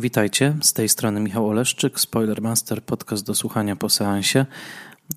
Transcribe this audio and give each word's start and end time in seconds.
Witajcie, 0.00 0.56
z 0.62 0.72
tej 0.72 0.88
strony 0.88 1.20
Michał 1.20 1.48
Oleszczyk, 1.48 2.00
Spoilermaster, 2.00 2.82
podcast 2.82 3.26
do 3.26 3.34
słuchania 3.34 3.76
po 3.76 3.90
seansie. 3.90 4.46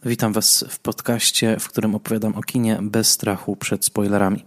Witam 0.06 0.34
Was 0.34 0.66
w 0.70 0.80
podcaście, 0.80 1.60
w 1.60 1.70
którym 1.70 1.96
opowiadam 1.96 2.36
o 2.36 2.42
kinie 2.42 2.80
bez 2.82 3.10
strachu 3.10 3.56
przed 3.56 3.86
spoilerami. 3.86 4.46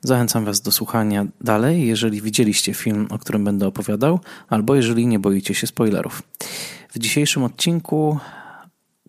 Zachęcam 0.00 0.44
Was 0.44 0.60
do 0.60 0.72
słuchania 0.72 1.26
dalej, 1.40 1.86
jeżeli 1.86 2.22
widzieliście 2.22 2.74
film, 2.74 3.06
o 3.10 3.18
którym 3.18 3.44
będę 3.44 3.66
opowiadał, 3.66 4.20
albo 4.48 4.74
jeżeli 4.74 5.06
nie 5.06 5.18
boicie 5.18 5.54
się 5.54 5.66
spoilerów. 5.66 6.22
W 6.88 6.98
dzisiejszym 6.98 7.44
odcinku 7.44 8.18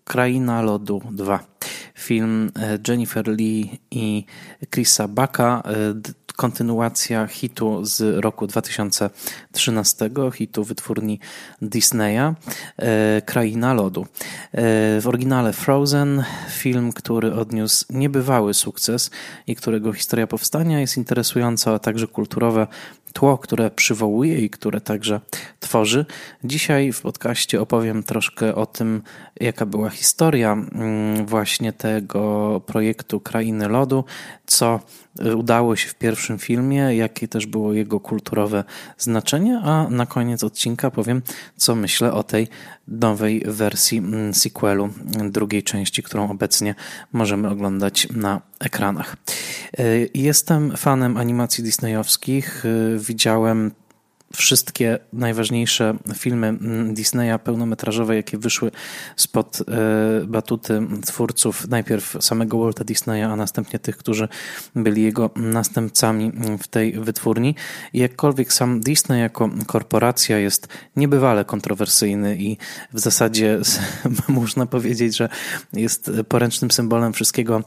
Kraina 0.06 0.62
Lodu 0.62 1.02
2. 1.10 1.38
Film 1.94 2.52
e, 2.56 2.78
Jennifer 2.88 3.28
Lee 3.28 3.78
i 3.90 4.24
Chrisa 4.74 5.08
Baka, 5.08 5.62
e, 5.64 5.94
kontynuacja 6.36 7.26
hitu 7.26 7.84
z 7.84 8.20
roku 8.20 8.46
2013, 8.46 10.10
hitu 10.34 10.64
wytwórni 10.64 11.20
Disneya, 11.62 12.34
e, 12.78 13.22
Kraina 13.22 13.74
Lodu. 13.74 14.06
W 15.00 15.02
oryginale 15.06 15.52
Frozen, 15.52 16.24
film, 16.50 16.92
który 16.92 17.34
odniósł 17.34 17.84
niebywały 17.90 18.54
sukces 18.54 19.10
i 19.46 19.56
którego 19.56 19.92
historia 19.92 20.26
powstania 20.26 20.80
jest 20.80 20.96
interesująca, 20.96 21.74
a 21.74 21.78
także 21.78 22.06
kulturowe 22.06 22.66
tło, 23.16 23.38
które 23.38 23.70
przywołuje 23.70 24.38
i 24.38 24.50
które 24.50 24.80
także 24.80 25.20
tworzy. 25.60 26.06
Dzisiaj 26.44 26.92
w 26.92 27.00
podcaście 27.00 27.60
opowiem 27.60 28.02
troszkę 28.02 28.54
o 28.54 28.66
tym, 28.66 29.02
jaka 29.40 29.66
była 29.66 29.90
historia 29.90 30.52
mm, 30.52 31.26
właśnie 31.26 31.72
tego 31.72 32.60
projektu 32.66 33.20
Krainy 33.20 33.68
Lodu, 33.68 34.04
co 34.46 34.80
udało 35.36 35.76
się 35.76 35.88
w 35.88 35.94
pierwszym 35.94 36.38
filmie, 36.38 36.96
jakie 36.96 37.28
też 37.28 37.46
było 37.46 37.72
jego 37.72 38.00
kulturowe 38.00 38.64
znaczenie, 38.98 39.60
a 39.64 39.88
na 39.90 40.06
koniec 40.06 40.44
odcinka 40.44 40.90
powiem, 40.90 41.22
co 41.56 41.74
myślę 41.74 42.12
o 42.12 42.22
tej 42.22 42.48
nowej 42.88 43.42
wersji 43.46 43.98
mm, 43.98 44.34
sequelu 44.34 44.88
drugiej 45.30 45.62
części, 45.62 46.02
którą 46.02 46.30
obecnie 46.30 46.74
możemy 47.12 47.48
oglądać 47.48 48.08
na 48.10 48.40
ekranach. 48.60 49.16
Y, 49.80 50.10
jestem 50.14 50.76
fanem 50.76 51.16
animacji 51.16 51.64
disneyowskich. 51.64 52.64
Y, 52.64 52.98
widziałem 52.98 53.70
wszystkie 54.34 54.98
najważniejsze 55.12 55.96
filmy 56.14 56.58
Disneya 56.92 57.38
pełnometrażowe, 57.44 58.16
jakie 58.16 58.38
wyszły 58.38 58.70
spod 59.16 59.58
e, 59.60 60.26
batuty 60.26 60.80
twórców, 61.06 61.68
najpierw 61.68 62.16
samego 62.20 62.58
Walta 62.58 62.84
Disneya, 62.84 63.22
a 63.22 63.36
następnie 63.36 63.78
tych, 63.78 63.96
którzy 63.96 64.28
byli 64.74 65.02
jego 65.02 65.30
następcami 65.36 66.32
w 66.62 66.68
tej 66.68 66.92
wytwórni. 66.92 67.54
I 67.92 67.98
jakkolwiek 67.98 68.52
sam 68.52 68.80
Disney 68.80 69.20
jako 69.20 69.50
korporacja 69.66 70.38
jest 70.38 70.68
niebywale 70.96 71.44
kontrowersyjny 71.44 72.36
i 72.36 72.56
w 72.92 73.00
zasadzie 73.00 73.58
można 74.28 74.66
powiedzieć, 74.66 75.16
że 75.16 75.28
jest 75.72 76.10
poręcznym 76.28 76.70
symbolem 76.70 77.12
wszystkiego 77.12 77.62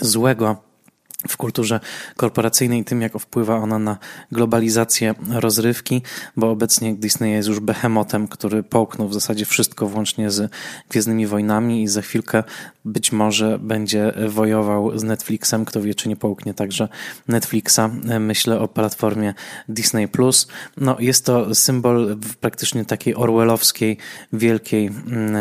złego, 0.00 0.67
w 1.28 1.36
kulturze 1.36 1.80
korporacyjnej, 2.16 2.84
tym 2.84 3.02
jak 3.02 3.18
wpływa 3.18 3.56
ona 3.56 3.78
na 3.78 3.98
globalizację 4.32 5.14
rozrywki, 5.30 6.02
bo 6.36 6.50
obecnie 6.50 6.94
Disney 6.94 7.32
jest 7.32 7.48
już 7.48 7.60
behemotem, 7.60 8.28
który 8.28 8.62
połknął 8.62 9.08
w 9.08 9.14
zasadzie 9.14 9.44
wszystko 9.44 9.86
włącznie 9.86 10.30
z 10.30 10.52
Gwiezdnymi 10.90 11.26
Wojnami 11.26 11.82
i 11.82 11.88
za 11.88 12.02
chwilkę 12.02 12.44
być 12.88 13.12
może 13.12 13.58
będzie 13.58 14.12
wojował 14.28 14.98
z 14.98 15.02
Netflixem, 15.02 15.64
kto 15.64 15.82
wie, 15.82 15.94
czy 15.94 16.08
nie 16.08 16.16
połknie 16.16 16.54
także 16.54 16.88
Netflixa. 17.28 17.80
Myślę 18.20 18.60
o 18.60 18.68
platformie 18.68 19.34
Disney+. 19.68 20.08
No, 20.76 20.96
jest 20.98 21.24
to 21.24 21.54
symbol 21.54 22.16
praktycznie 22.40 22.84
takiej 22.84 23.14
orwellowskiej, 23.14 23.96
wielkiej 24.32 24.86
mm, 24.86 25.36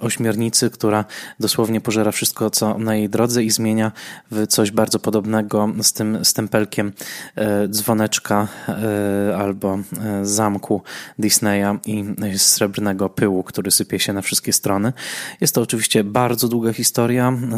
ośmiornicy, 0.00 0.70
która 0.70 1.04
dosłownie 1.40 1.80
pożera 1.80 2.12
wszystko, 2.12 2.50
co 2.50 2.78
na 2.78 2.96
jej 2.96 3.08
drodze 3.08 3.44
i 3.44 3.50
zmienia 3.50 3.92
w 4.30 4.46
coś 4.46 4.70
bardzo 4.70 4.98
podobnego 4.98 5.12
podobnego 5.12 5.68
z 5.82 5.92
tym 5.92 6.24
stempelkiem 6.24 6.92
e, 7.36 7.68
dzwoneczka 7.68 8.48
e, 8.68 9.36
albo 9.36 9.74
e, 9.74 10.26
zamku 10.26 10.82
Disneya 11.18 11.78
i 11.86 12.04
srebrnego 12.36 13.08
pyłu, 13.08 13.42
który 13.42 13.70
sypie 13.70 13.98
się 13.98 14.12
na 14.12 14.22
wszystkie 14.22 14.52
strony. 14.52 14.92
Jest 15.40 15.54
to 15.54 15.60
oczywiście 15.60 16.04
bardzo 16.04 16.48
długa 16.48 16.72
historia 16.72 16.91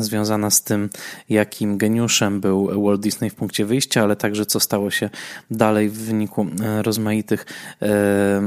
związana 0.00 0.50
z 0.50 0.62
tym, 0.62 0.90
jakim 1.28 1.78
geniuszem 1.78 2.40
był 2.40 2.84
Walt 2.84 3.00
Disney 3.00 3.30
w 3.30 3.34
punkcie 3.34 3.64
wyjścia, 3.64 4.02
ale 4.02 4.16
także 4.16 4.46
co 4.46 4.60
stało 4.60 4.90
się 4.90 5.10
dalej 5.50 5.88
w 5.88 5.98
wyniku 5.98 6.46
rozmaitych 6.82 7.46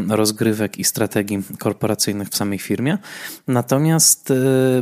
rozgrywek 0.09 0.80
i 0.80 0.84
strategii 0.84 1.44
korporacyjnych 1.59 2.30
w 2.30 2.36
samej 2.36 2.59
firmie. 2.59 2.97
Natomiast 3.47 4.34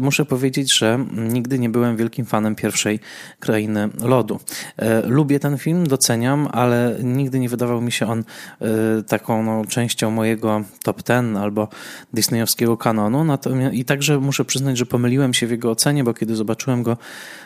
muszę 0.02 0.26
powiedzieć, 0.26 0.78
że 0.78 1.06
nigdy 1.14 1.60
nie 1.60 1.70
byłem 1.70 1.98
wielkim 1.98 2.26
fanem 2.26 2.56
pierwszej 2.56 3.00
krainy 3.40 3.90
lodu 4.04 4.40
E, 4.78 5.02
lubię 5.08 5.40
ten 5.40 5.58
film, 5.58 5.88
doceniam, 5.88 6.48
ale 6.52 6.96
nigdy 7.04 7.40
nie 7.40 7.50
wydawał 7.50 7.82
mi 7.82 7.92
się 7.92 8.08
on 8.08 8.20
e, 8.62 8.66
taką 9.04 9.44
no, 9.44 9.66
częścią 9.66 10.12
mojego 10.12 10.62
top 10.84 11.04
ten 11.04 11.38
albo 11.38 11.68
disneyowskiego 12.14 12.78
kanonu. 12.78 13.24
Natomiast, 13.24 13.76
I 13.76 13.86
także 13.86 14.20
muszę 14.20 14.46
przyznać, 14.46 14.78
że 14.78 14.86
pomyliłem 14.86 15.34
się 15.34 15.48
w 15.48 15.52
jego 15.52 15.72
ocenie, 15.72 15.95
bo 16.04 16.14
kiedy 16.14 16.36
zobaczyłem 16.36 16.84
go 16.84 16.98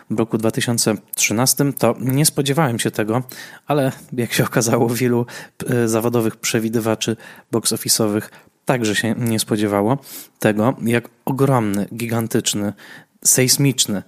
w 0.10 0.20
roku 0.20 0.38
2013, 0.38 1.74
to 1.74 1.96
nie 2.00 2.26
spodziewałem 2.26 2.80
się 2.80 2.92
tego, 2.92 3.24
ale 3.68 3.92
jak 4.14 4.34
się 4.34 4.44
okazało, 4.44 4.90
wielu 4.90 5.26
e, 5.70 5.88
zawodowych 5.88 6.36
przewidywaczy 6.36 7.16
box 7.52 7.74
office'owych 7.74 8.22
także 8.66 8.96
się 8.96 9.16
nie 9.18 9.40
spodziewało 9.40 9.98
tego, 10.40 10.76
jak 10.82 11.10
ogromny, 11.26 11.88
gigantyczny, 11.96 12.74
sejsmiczny 13.26 14.04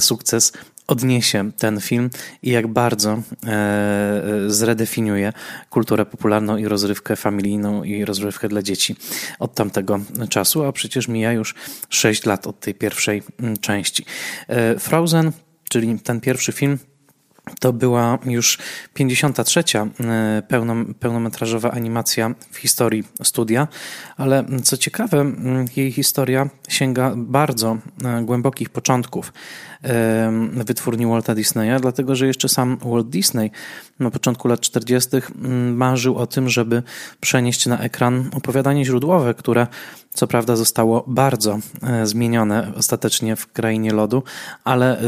sukces 0.00 0.52
odniesie 0.90 1.52
ten 1.52 1.80
film 1.80 2.10
i 2.42 2.50
jak 2.50 2.66
bardzo 2.66 3.10
e, 3.12 3.50
e, 3.50 4.50
zredefiniuje 4.50 5.32
kulturę 5.70 6.06
popularną 6.06 6.56
i 6.56 6.68
rozrywkę 6.68 7.16
familijną 7.16 7.84
i 7.84 8.04
rozrywkę 8.04 8.48
dla 8.48 8.62
dzieci 8.62 8.96
od 9.38 9.54
tamtego 9.54 10.00
czasu, 10.30 10.64
a 10.64 10.72
przecież 10.72 11.08
mija 11.08 11.32
już 11.32 11.54
6 11.88 12.26
lat 12.26 12.46
od 12.46 12.60
tej 12.60 12.74
pierwszej 12.74 13.22
mm, 13.40 13.56
części. 13.56 14.04
E, 14.48 14.78
Frozen, 14.78 15.32
czyli 15.68 15.98
ten 15.98 16.20
pierwszy 16.20 16.52
film, 16.52 16.78
to 17.60 17.72
była 17.72 18.18
już 18.24 18.58
53. 18.94 19.64
Pełnom, 20.48 20.94
pełnometrażowa 20.94 21.70
animacja 21.70 22.34
w 22.50 22.56
historii 22.56 23.04
studia, 23.22 23.68
ale 24.16 24.44
co 24.62 24.76
ciekawe, 24.76 25.32
jej 25.76 25.92
historia 25.92 26.50
sięga 26.68 27.12
bardzo 27.16 27.78
głębokich 28.22 28.70
początków 28.70 29.32
wytwórni 30.52 31.06
Walta 31.06 31.34
Disneya, 31.34 31.80
dlatego 31.80 32.16
że 32.16 32.26
jeszcze 32.26 32.48
sam 32.48 32.78
Walt 32.84 33.08
Disney 33.08 33.50
na 34.00 34.10
początku 34.10 34.48
lat 34.48 34.60
40. 34.60 35.10
Mm, 35.16 35.76
marzył 35.76 36.16
o 36.16 36.26
tym, 36.26 36.48
żeby 36.48 36.82
przenieść 37.20 37.66
na 37.66 37.78
ekran 37.78 38.30
opowiadanie 38.32 38.84
źródłowe, 38.84 39.34
które 39.34 39.66
co 40.14 40.26
prawda 40.26 40.56
zostało 40.56 41.04
bardzo 41.06 41.58
e, 41.82 42.06
zmienione 42.06 42.72
ostatecznie 42.76 43.36
w 43.36 43.52
krainie 43.52 43.92
lodu, 43.92 44.22
ale 44.64 45.00
e, 45.00 45.04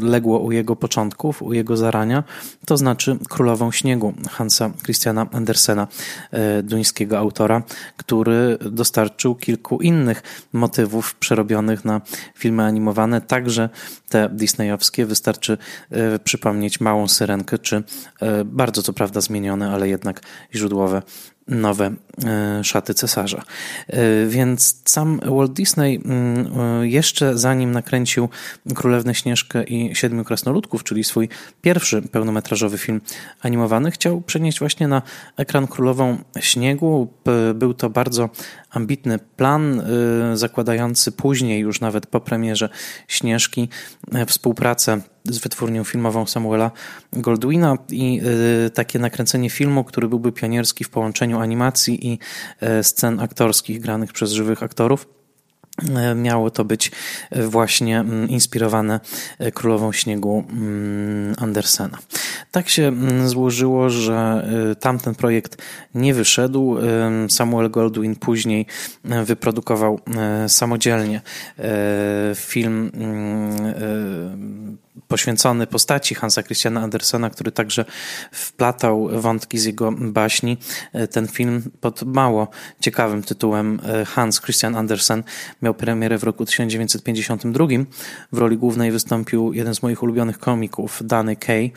legło 0.00 0.38
u 0.38 0.52
jego 0.52 0.76
początków, 0.76 1.42
u 1.42 1.52
jego 1.52 1.76
zarania, 1.76 2.24
to 2.66 2.76
znaczy 2.76 3.18
Królową 3.28 3.72
Śniegu 3.72 4.14
Hansa 4.30 4.70
Christiana 4.84 5.26
Andersena, 5.32 5.88
e, 6.30 6.62
duńskiego 6.62 7.18
autora, 7.18 7.62
który 7.96 8.58
dostarczył 8.70 9.34
kilku 9.34 9.80
innych 9.80 10.22
motywów 10.52 11.14
przerobionych 11.14 11.84
na 11.84 12.00
filmy 12.34 12.62
animowane, 12.62 13.20
także 13.20 13.68
te 14.08 14.28
disneyowskie. 14.28 15.06
Wystarczy 15.06 15.58
przypomnieć 16.24 16.80
Małą 16.80 17.08
Syrenkę 17.08 17.58
czy 17.58 17.82
bardzo 18.44 18.82
co 18.82 18.92
prawda 18.92 19.20
zmienione, 19.20 19.70
ale 19.70 19.88
jednak 19.88 20.20
źródłowe 20.54 21.02
nowe 21.48 21.94
szaty 22.62 22.94
cesarza. 22.94 23.42
E, 23.88 24.26
więc 24.26 24.82
sam 24.84 25.20
Walt 25.36 25.52
Disney 25.52 26.00
mm, 26.04 26.86
jeszcze 26.86 27.38
zanim 27.38 27.72
nakręcił 27.72 28.28
Królewnę 28.74 29.14
Śnieżkę 29.14 29.64
i 29.64 29.94
Siedmiu 29.94 30.24
Krasnoludków, 30.24 30.84
czyli 30.84 31.04
swój 31.04 31.28
pierwszy 31.62 32.02
pełnometrażowy 32.02 32.78
film 32.78 33.00
animowany, 33.40 33.90
chciał 33.90 34.20
przenieść 34.20 34.58
właśnie 34.58 34.88
na 34.88 35.02
ekran 35.36 35.66
Królową 35.66 36.18
Śniegu. 36.40 37.08
Był 37.54 37.74
to 37.74 37.90
bardzo 37.90 38.30
ambitny 38.70 39.18
plan, 39.18 39.82
zakładający 40.34 41.12
później, 41.12 41.60
już 41.60 41.80
nawet 41.80 42.06
po 42.06 42.20
premierze 42.20 42.68
Śnieżki, 43.08 43.68
współpracę 44.26 45.00
z 45.24 45.38
wytwórnią 45.38 45.84
filmową 45.84 46.26
Samuela 46.26 46.70
Goldwina 47.12 47.78
i 47.90 48.20
takie 48.74 48.98
nakręcenie 48.98 49.50
filmu, 49.50 49.84
który 49.84 50.08
byłby 50.08 50.32
pionierski 50.32 50.84
w 50.84 50.88
połączeniu 50.88 51.40
animacji 51.40 52.05
i 52.06 52.18
y, 52.62 52.84
scen 52.84 53.20
aktorskich 53.20 53.80
granych 53.80 54.12
przez 54.12 54.32
żywych 54.32 54.62
aktorów. 54.62 55.06
E, 55.96 56.14
miało 56.14 56.50
to 56.50 56.64
być 56.64 56.92
e, 57.30 57.42
właśnie 57.42 58.00
mm, 58.00 58.28
inspirowane 58.28 59.00
e, 59.38 59.52
Królową 59.52 59.92
Śniegu 59.92 60.44
mm, 60.50 61.34
Andersena. 61.38 61.98
Tak 62.50 62.68
się 62.68 62.82
mm, 62.82 63.28
złożyło, 63.28 63.90
że 63.90 64.46
tamten 64.80 65.14
projekt 65.14 65.62
nie 65.94 66.14
wyszedł. 66.14 66.76
Samuel 67.28 67.70
Goldwyn 67.70 68.16
później 68.16 68.66
wyprodukował 69.04 70.00
samodzielnie 70.48 71.20
film 72.34 72.90
poświęcony 75.08 75.66
postaci 75.66 76.14
Hansa 76.14 76.42
Christiana 76.42 76.80
Andersena, 76.80 77.30
który 77.30 77.52
także 77.52 77.84
wplatał 78.32 79.08
wątki 79.12 79.58
z 79.58 79.64
jego 79.64 79.92
baśni. 79.92 80.58
Ten 81.10 81.28
film 81.28 81.62
pod 81.80 82.02
mało 82.02 82.48
ciekawym 82.80 83.22
tytułem 83.22 83.80
Hans 84.06 84.40
Christian 84.40 84.76
Andersen 84.76 85.22
miał 85.62 85.74
premierę 85.74 86.18
w 86.18 86.24
roku 86.24 86.44
1952. 86.44 87.66
W 88.32 88.38
roli 88.38 88.58
głównej 88.58 88.92
wystąpił 88.92 89.52
jeden 89.52 89.74
z 89.74 89.82
moich 89.82 90.02
ulubionych 90.02 90.38
komików, 90.38 91.02
Danny 91.04 91.36
Kay, 91.36 91.70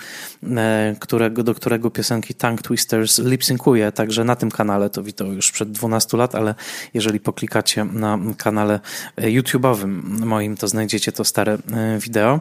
którego, 1.00 1.44
do 1.44 1.56
którego 1.56 1.92
piosenki 1.92 2.34
Tongue 2.34 2.62
Twisters 2.62 3.20
lipsynkuje, 3.20 3.92
także 3.92 4.24
na 4.24 4.36
tym 4.36 4.52
kanale, 4.52 4.90
to 4.90 5.04
witał 5.04 5.34
już 5.34 5.52
przed 5.52 5.72
12 5.72 6.18
lat, 6.18 6.36
ale 6.36 6.56
jeżeli 6.94 7.20
poklikacie 7.20 7.86
na 7.86 8.20
kanale 8.38 8.80
YouTube'owym 9.18 10.02
moim, 10.26 10.58
to 10.58 10.68
znajdziecie 10.68 11.12
to 11.12 11.24
stare 11.24 11.58
wideo. 12.00 12.40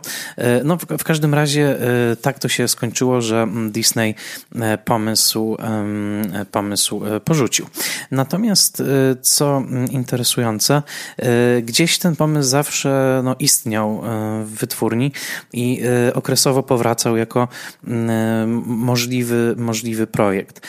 No, 0.69 0.77
w, 0.77 0.85
w, 0.85 1.05
każdym 1.05 1.35
razie 1.35 1.81
e, 1.81 2.17
tak 2.17 2.39
to 2.39 2.49
się 2.49 2.69
skończyło, 2.69 3.21
że 3.21 3.49
Disney 3.71 4.15
e, 4.55 4.79
pomysł, 4.79 5.57
pomysł 6.53 7.05
e, 7.05 7.21
porzucił. 7.21 7.67
Natomiast, 8.11 8.83
co 9.23 9.63
interesujące, 9.91 10.83
gdzieś 11.63 11.99
ten 11.99 12.17
pomysł 12.17 12.49
zawsze 12.49 13.21
no, 13.25 13.37
istniał 13.39 14.03
w 14.45 14.51
wytwórni 14.51 15.13
i 15.53 15.83
okresowo 16.15 16.63
powracał 16.63 17.17
jako 17.17 17.49
możliwy, 18.67 19.55
możliwy 19.59 20.07
projekt. 20.07 20.67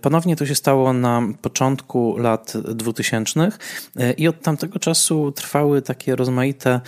Ponownie 0.00 0.36
to 0.36 0.46
się 0.46 0.54
stało 0.54 0.92
na 0.92 1.22
początku 1.42 2.16
lat 2.18 2.52
2000 2.74 3.48
i 4.16 4.28
od 4.28 4.42
tamtego 4.42 4.78
czasu 4.78 5.32
trwały 5.32 5.82
takie 5.82 6.16
rozmaite, 6.16 6.80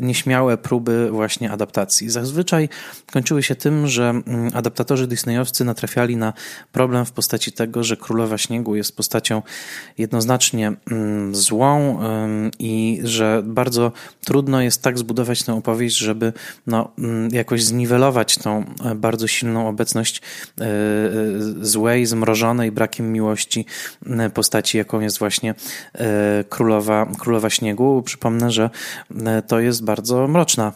nieśmiałe 0.00 0.58
próby 0.58 1.10
właśnie 1.10 1.50
adaptacji 1.50 1.91
adaptacji. 1.92 2.10
Zazwyczaj 2.10 2.68
kończyły 3.12 3.42
się 3.42 3.54
tym, 3.54 3.86
że 3.86 4.10
mm, 4.10 4.50
adaptatorzy 4.54 5.06
disneyowscy 5.06 5.64
natrafiali 5.64 6.16
na 6.16 6.32
problem 6.72 7.04
w 7.04 7.12
postaci 7.12 7.52
tego, 7.52 7.84
że 7.84 7.96
Królowa 7.96 8.38
Śniegu 8.38 8.76
jest 8.76 8.96
postacią 8.96 9.42
jednoznacznie 9.98 10.72
mm, 10.90 11.34
złą 11.34 11.98
i 12.58 13.00
że 13.04 13.42
bardzo 13.44 13.92
trudno 14.24 14.62
jest 14.62 14.82
tak 14.82 14.98
zbudować 14.98 15.42
tę 15.42 15.54
opowieść, 15.54 15.96
żeby 15.96 16.32
no, 16.66 16.92
mm, 16.98 17.30
jakoś 17.32 17.64
zniwelować 17.64 18.38
tą 18.38 18.64
e, 18.84 18.94
bardzo 18.94 19.26
silną 19.28 19.68
obecność 19.68 20.20
e, 20.20 20.64
e, 20.64 20.68
złej, 21.60 22.06
zmrożonej 22.06 22.72
brakiem 22.72 23.12
miłości 23.12 23.66
postaci, 24.34 24.78
jaką 24.78 25.00
jest 25.00 25.18
właśnie 25.18 25.54
Królowa, 26.48 27.06
Królowa 27.18 27.50
Śniegu. 27.50 28.02
Przypomnę, 28.02 28.50
że 28.50 28.70
to 29.46 29.60
jest 29.60 29.84
bardzo 29.84 30.28
mroczna, 30.28 30.72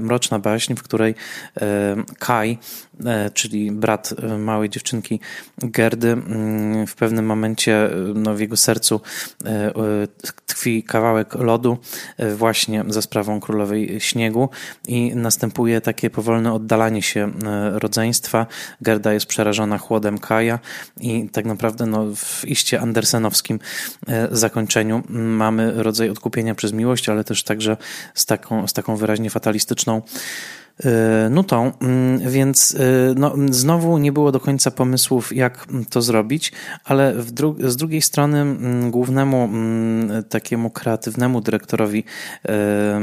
mroczna 0.00 0.38
w 0.76 0.82
której 0.82 1.14
e, 1.60 1.96
Kai, 2.18 2.58
e, 3.06 3.30
czyli 3.30 3.72
brat 3.72 4.14
e, 4.22 4.38
małej 4.38 4.70
dziewczynki 4.70 5.20
Gerdy, 5.58 6.12
mm, 6.12 6.86
w 6.86 6.94
pewnym 6.94 7.26
momencie 7.26 7.90
no, 8.14 8.34
w 8.34 8.40
jego 8.40 8.56
sercu 8.56 9.00
tkwi 10.46 10.82
kawałek 10.82 11.34
lodu 11.34 11.78
właśnie 12.36 12.84
za 12.88 13.02
sprawą 13.02 13.40
królowej 13.40 14.00
śniegu 14.00 14.48
i 14.88 15.16
następuje 15.16 15.80
takie 15.80 16.10
powolne 16.10 16.52
oddalanie 16.52 17.02
się 17.02 17.32
rodzeństwa. 17.72 18.46
Gerda 18.80 19.12
jest 19.12 19.26
przerażona 19.26 19.78
chłodem 19.78 20.18
Kaja 20.18 20.58
i 21.00 21.28
tak 21.28 21.44
naprawdę 21.44 21.86
no, 21.86 22.06
w 22.16 22.44
iście 22.44 22.80
andersenowskim 22.80 23.58
zakończeniu 24.30 25.02
mamy 25.08 25.82
rodzaj 25.82 26.10
odkupienia 26.10 26.54
przez 26.54 26.72
miłość, 26.72 27.08
ale 27.08 27.24
też 27.24 27.42
także 27.42 27.76
z 28.14 28.26
taką, 28.26 28.66
z 28.68 28.72
taką 28.72 28.96
wyraźnie 28.96 29.30
fatalistyczną 29.30 30.02
nutą, 31.30 31.72
mm, 31.80 32.30
więc 32.30 32.74
e, 32.74 33.14
no, 33.16 33.34
znowu 33.50 33.98
nie 33.98 34.12
było 34.12 34.32
do 34.32 34.40
końca 34.40 34.70
pomysłów, 34.70 35.36
jak 35.36 35.66
to 35.90 36.02
zrobić, 36.02 36.52
ale 36.84 37.14
dru 37.14 37.56
z 37.64 37.76
drugiej 37.76 38.02
strony 38.02 38.40
mm, 38.40 38.90
głównemu 38.90 39.44
mm, 39.44 40.24
takiemu 40.24 40.70
kreatywnemu 40.70 41.40
dyrektorowi 41.40 42.04
e, 42.48 43.00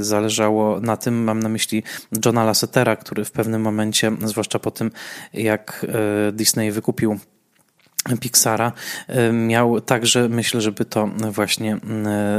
zależało 0.00 0.80
na 0.80 0.96
tym, 0.96 1.24
mam 1.24 1.40
na 1.40 1.48
myśli 1.48 1.82
Johna 2.24 2.44
Lassetera, 2.44 2.96
który 2.96 3.24
w 3.24 3.30
pewnym 3.30 3.62
momencie, 3.62 4.12
zwłaszcza 4.24 4.58
po 4.58 4.70
tym, 4.70 4.90
jak 5.32 5.86
Disney 6.32 6.72
wykupił 6.72 7.18
Pixara 8.20 8.72
miał 9.32 9.80
także, 9.80 10.28
myślę, 10.28 10.60
żeby 10.60 10.84
to 10.84 11.06
właśnie 11.30 11.78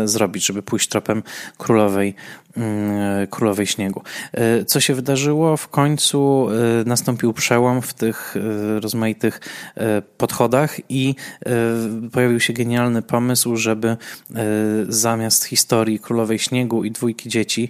zrobić, 0.05 0.45
żeby 0.45 0.63
pójść 0.63 0.89
tropem 0.89 1.23
królowej 1.57 2.15
Królowej 3.29 3.67
Śniegu. 3.67 4.01
E, 4.33 4.65
co 4.65 4.79
się 4.79 4.93
wydarzyło? 4.93 5.57
W 5.57 5.67
końcu 5.67 6.47
e, 6.49 6.83
nastąpił 6.85 7.33
przełom 7.33 7.81
w 7.81 7.93
tych 7.93 8.35
e, 8.37 8.79
rozmaitych 8.79 9.39
podchodach 10.17 10.77
i 10.89 11.15
pojawił 12.11 12.39
się 12.39 12.53
genialny 12.53 13.01
pomysł, 13.01 13.55
żeby 13.55 13.97
zamiast 14.89 15.45
historii 15.45 15.99
Królowej 15.99 16.39
Śniegu 16.39 16.83
i 16.83 16.91
dwójki 16.91 17.29
dzieci, 17.29 17.69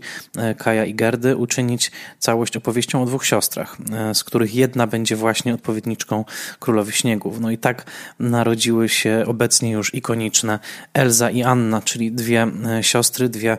Kaja 0.57 0.85
i 0.85 0.95
Gerdy, 0.95 1.35
uczynić 1.35 1.91
całość 2.19 2.57
opowieścią 2.57 3.03
o 3.03 3.05
dwóch 3.05 3.25
siostrach, 3.25 3.77
z 4.13 4.23
których 4.23 4.55
jedna 4.55 4.87
będzie 4.87 5.15
właśnie 5.15 5.53
odpowiedniczką 5.53 6.25
Królowej 6.59 6.93
Śniegu. 6.93 7.33
No 7.39 7.51
i 7.51 7.57
tak 7.57 7.85
narodziły 8.19 8.89
się 8.89 9.23
obecnie 9.27 9.71
już 9.71 9.93
ikoniczne 9.93 10.59
Elza 10.93 11.31
i 11.31 11.43
Anna, 11.43 11.81
czyli 11.81 12.11
dwie 12.11 12.47
siostry, 12.81 13.29
dwie 13.29 13.57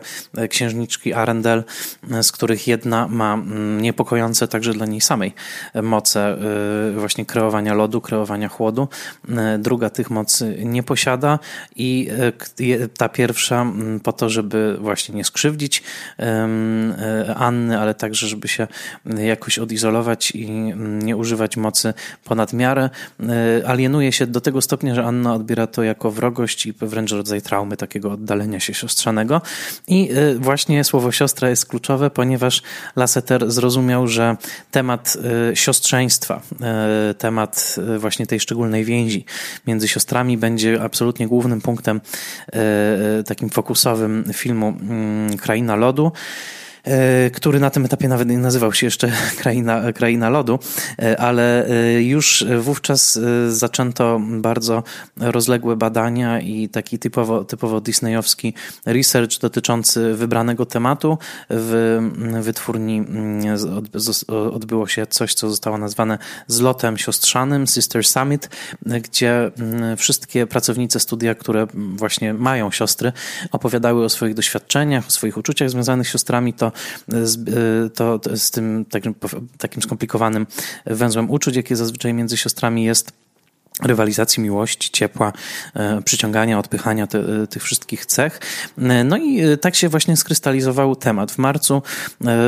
księżniczki 0.49 1.10
Arendel, 1.13 1.63
z 2.21 2.31
których 2.31 2.67
jedna 2.67 3.07
ma 3.07 3.33
mm, 3.33 3.81
niepokojące 3.81 4.47
także 4.47 4.73
dla 4.73 4.85
niej 4.85 5.01
samej 5.01 5.33
moce 5.83 6.37
y, 6.89 6.99
właśnie 6.99 7.25
kreowania 7.25 7.73
lodu, 7.73 8.01
kreowania 8.01 8.49
chłodu. 8.49 8.87
Y, 9.29 9.57
druga 9.59 9.89
tych 9.89 10.09
mocy 10.09 10.57
nie 10.65 10.83
posiada 10.83 11.39
i 11.75 12.09
ta 12.97 13.09
pierwsza 13.09 13.61
mm, 13.61 13.99
po 13.99 14.13
to, 14.13 14.29
żeby 14.29 14.77
właśnie 14.79 15.15
nie 15.15 15.23
skrzywdzić 15.23 15.83
Anny, 17.35 17.79
ale 17.79 17.93
także, 17.93 18.27
żeby 18.27 18.47
się 18.47 18.67
jakoś 19.17 19.59
odizolować 19.59 20.31
i 20.31 20.45
mm, 20.45 21.01
nie 21.01 21.17
używać 21.17 21.57
mocy 21.57 21.93
ponad 22.23 22.53
miarę, 22.53 22.89
alienuje 23.65 24.11
się 24.11 24.27
do 24.27 24.41
tego 24.41 24.61
stopnia, 24.61 24.95
że 24.95 25.05
Anna 25.05 25.33
odbiera 25.33 25.67
to 25.67 25.83
jako 25.83 26.11
wrogość 26.11 26.65
i 26.65 26.73
wręcz 26.73 27.11
rodzaj 27.11 27.41
traumy 27.41 27.77
takiego 27.77 28.11
oddalenia 28.11 28.59
się 28.59 28.73
siostrzanego 28.73 29.41
i 29.87 30.09
właśnie 30.39 30.83
słowo 30.83 31.00
słowo 31.01 31.11
siostra 31.11 31.49
jest 31.49 31.65
kluczowe, 31.65 32.09
ponieważ 32.09 32.61
Lasseter 32.95 33.51
zrozumiał, 33.51 34.07
że 34.07 34.37
temat 34.71 35.17
y, 35.51 35.55
siostrzeństwa, 35.55 36.41
y, 37.11 37.13
temat 37.13 37.75
y, 37.95 37.99
właśnie 37.99 38.27
tej 38.27 38.39
szczególnej 38.39 38.85
więzi 38.85 39.25
między 39.67 39.87
siostrami 39.87 40.37
będzie 40.37 40.81
absolutnie 40.81 41.27
głównym 41.27 41.61
punktem 41.61 42.01
takim 43.25 43.49
fokusowym 43.49 44.25
filmu 44.33 44.67
mm, 44.67 45.37
Kraina 45.37 45.75
Lodu. 45.75 46.11
E, 46.83 47.29
który 47.29 47.59
na 47.59 47.69
tym 47.69 47.85
etapie 47.85 48.07
nawet 48.07 48.29
nie 48.29 48.37
nazywał 48.37 48.73
się 48.73 48.87
jeszcze 48.87 49.11
Kraina, 49.41 49.93
Kraina 49.93 50.29
Lodu, 50.29 50.59
e, 50.99 51.19
ale 51.19 51.67
e, 51.67 52.01
już 52.03 52.45
wówczas 52.59 53.19
zaczęto 53.49 54.21
bardzo 54.27 54.83
rozległe 55.17 55.75
badania 55.75 56.39
i 56.39 56.69
taki 56.69 56.99
typowo, 56.99 57.43
typowo 57.43 57.81
disneyowski 57.81 58.53
research 58.85 59.39
dotyczący 59.39 60.13
wybranego 60.13 60.65
tematu. 60.65 61.17
W 61.49 61.99
wytwórni 62.41 63.05
odbyło 64.27 64.87
się 64.87 65.07
coś, 65.07 65.33
co 65.33 65.49
zostało 65.49 65.77
nazwane 65.77 66.17
zlotem 66.47 66.97
siostrzanym, 66.97 67.67
Sister 67.67 68.05
Summit, 68.05 68.49
gdzie 68.85 69.51
wszystkie 69.97 70.47
pracownice 70.47 70.99
studia, 70.99 71.35
które 71.35 71.67
właśnie 71.73 72.33
mają 72.33 72.71
siostry, 72.71 73.11
opowiadały 73.51 74.05
o 74.05 74.09
swoich 74.09 74.33
doświadczeniach, 74.33 75.07
o 75.07 75.11
swoich 75.11 75.37
uczuciach 75.37 75.69
związanych 75.69 76.07
z 76.07 76.11
siostrami, 76.11 76.53
to 76.53 76.70
z, 77.07 77.37
e, 77.37 77.89
to, 77.89 78.19
to 78.19 78.37
z 78.37 78.51
tym 78.51 78.85
takim, 78.85 79.15
takim 79.57 79.81
skomplikowanym 79.81 80.47
węzłem 80.85 81.29
uczuć, 81.29 81.55
jakie 81.55 81.75
zazwyczaj 81.75 82.13
między 82.13 82.37
siostrami 82.37 82.83
jest 82.83 83.11
rywalizacji 83.83 84.43
miłości, 84.43 84.89
ciepła, 84.91 85.33
e, 85.73 86.01
przyciągania, 86.01 86.59
odpychania 86.59 87.07
te, 87.07 87.19
e, 87.19 87.47
tych 87.47 87.63
wszystkich 87.63 88.05
cech. 88.05 88.39
No 89.05 89.17
i 89.17 89.41
tak 89.61 89.75
się 89.75 89.89
właśnie 89.89 90.17
skrystalizował 90.17 90.95
temat. 90.95 91.31
W 91.31 91.37
marcu 91.37 91.81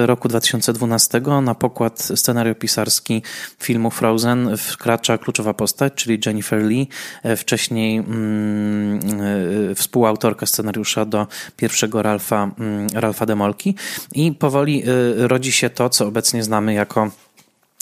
roku 0.05 0.27
2012 0.27 1.41
na 1.41 1.55
pokład 1.55 2.09
scenariopisarski 2.15 3.23
filmu 3.59 3.91
Frozen 3.91 4.57
wkracza 4.57 5.17
kluczowa 5.17 5.53
postać, 5.53 5.93
czyli 5.93 6.19
Jennifer 6.25 6.63
Lee, 6.63 6.87
wcześniej 7.37 7.97
mm, 7.97 8.99
współautorka 9.75 10.45
scenariusza 10.45 11.05
do 11.05 11.27
pierwszego 11.57 12.01
Ralfa, 12.01 12.51
mm, 12.59 12.87
Ralfa 12.93 13.25
Demolki 13.25 13.75
i 14.13 14.31
powoli 14.31 14.83
rodzi 15.17 15.51
się 15.51 15.69
to, 15.69 15.89
co 15.89 16.07
obecnie 16.07 16.43
znamy 16.43 16.73
jako 16.73 17.11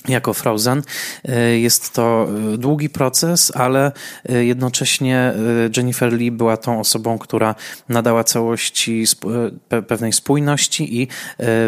jako 0.08 0.34
Frozen. 0.34 0.82
E, 1.26 1.60
jest 1.60 1.94
to 1.94 2.28
e, 2.54 2.58
długi 2.58 2.90
proces, 2.90 3.52
ale 3.56 3.92
e, 4.30 4.46
jednocześnie 4.46 5.34
Jennifer 5.78 6.14
Lee 6.14 6.32
była 6.32 6.58
tą 6.58 6.80
osobą, 6.80 7.18
która 7.18 7.56
nadała 7.90 8.24
całości 8.24 9.06
pewnej 9.88 10.14
spójności 10.14 11.02
i 11.02 11.08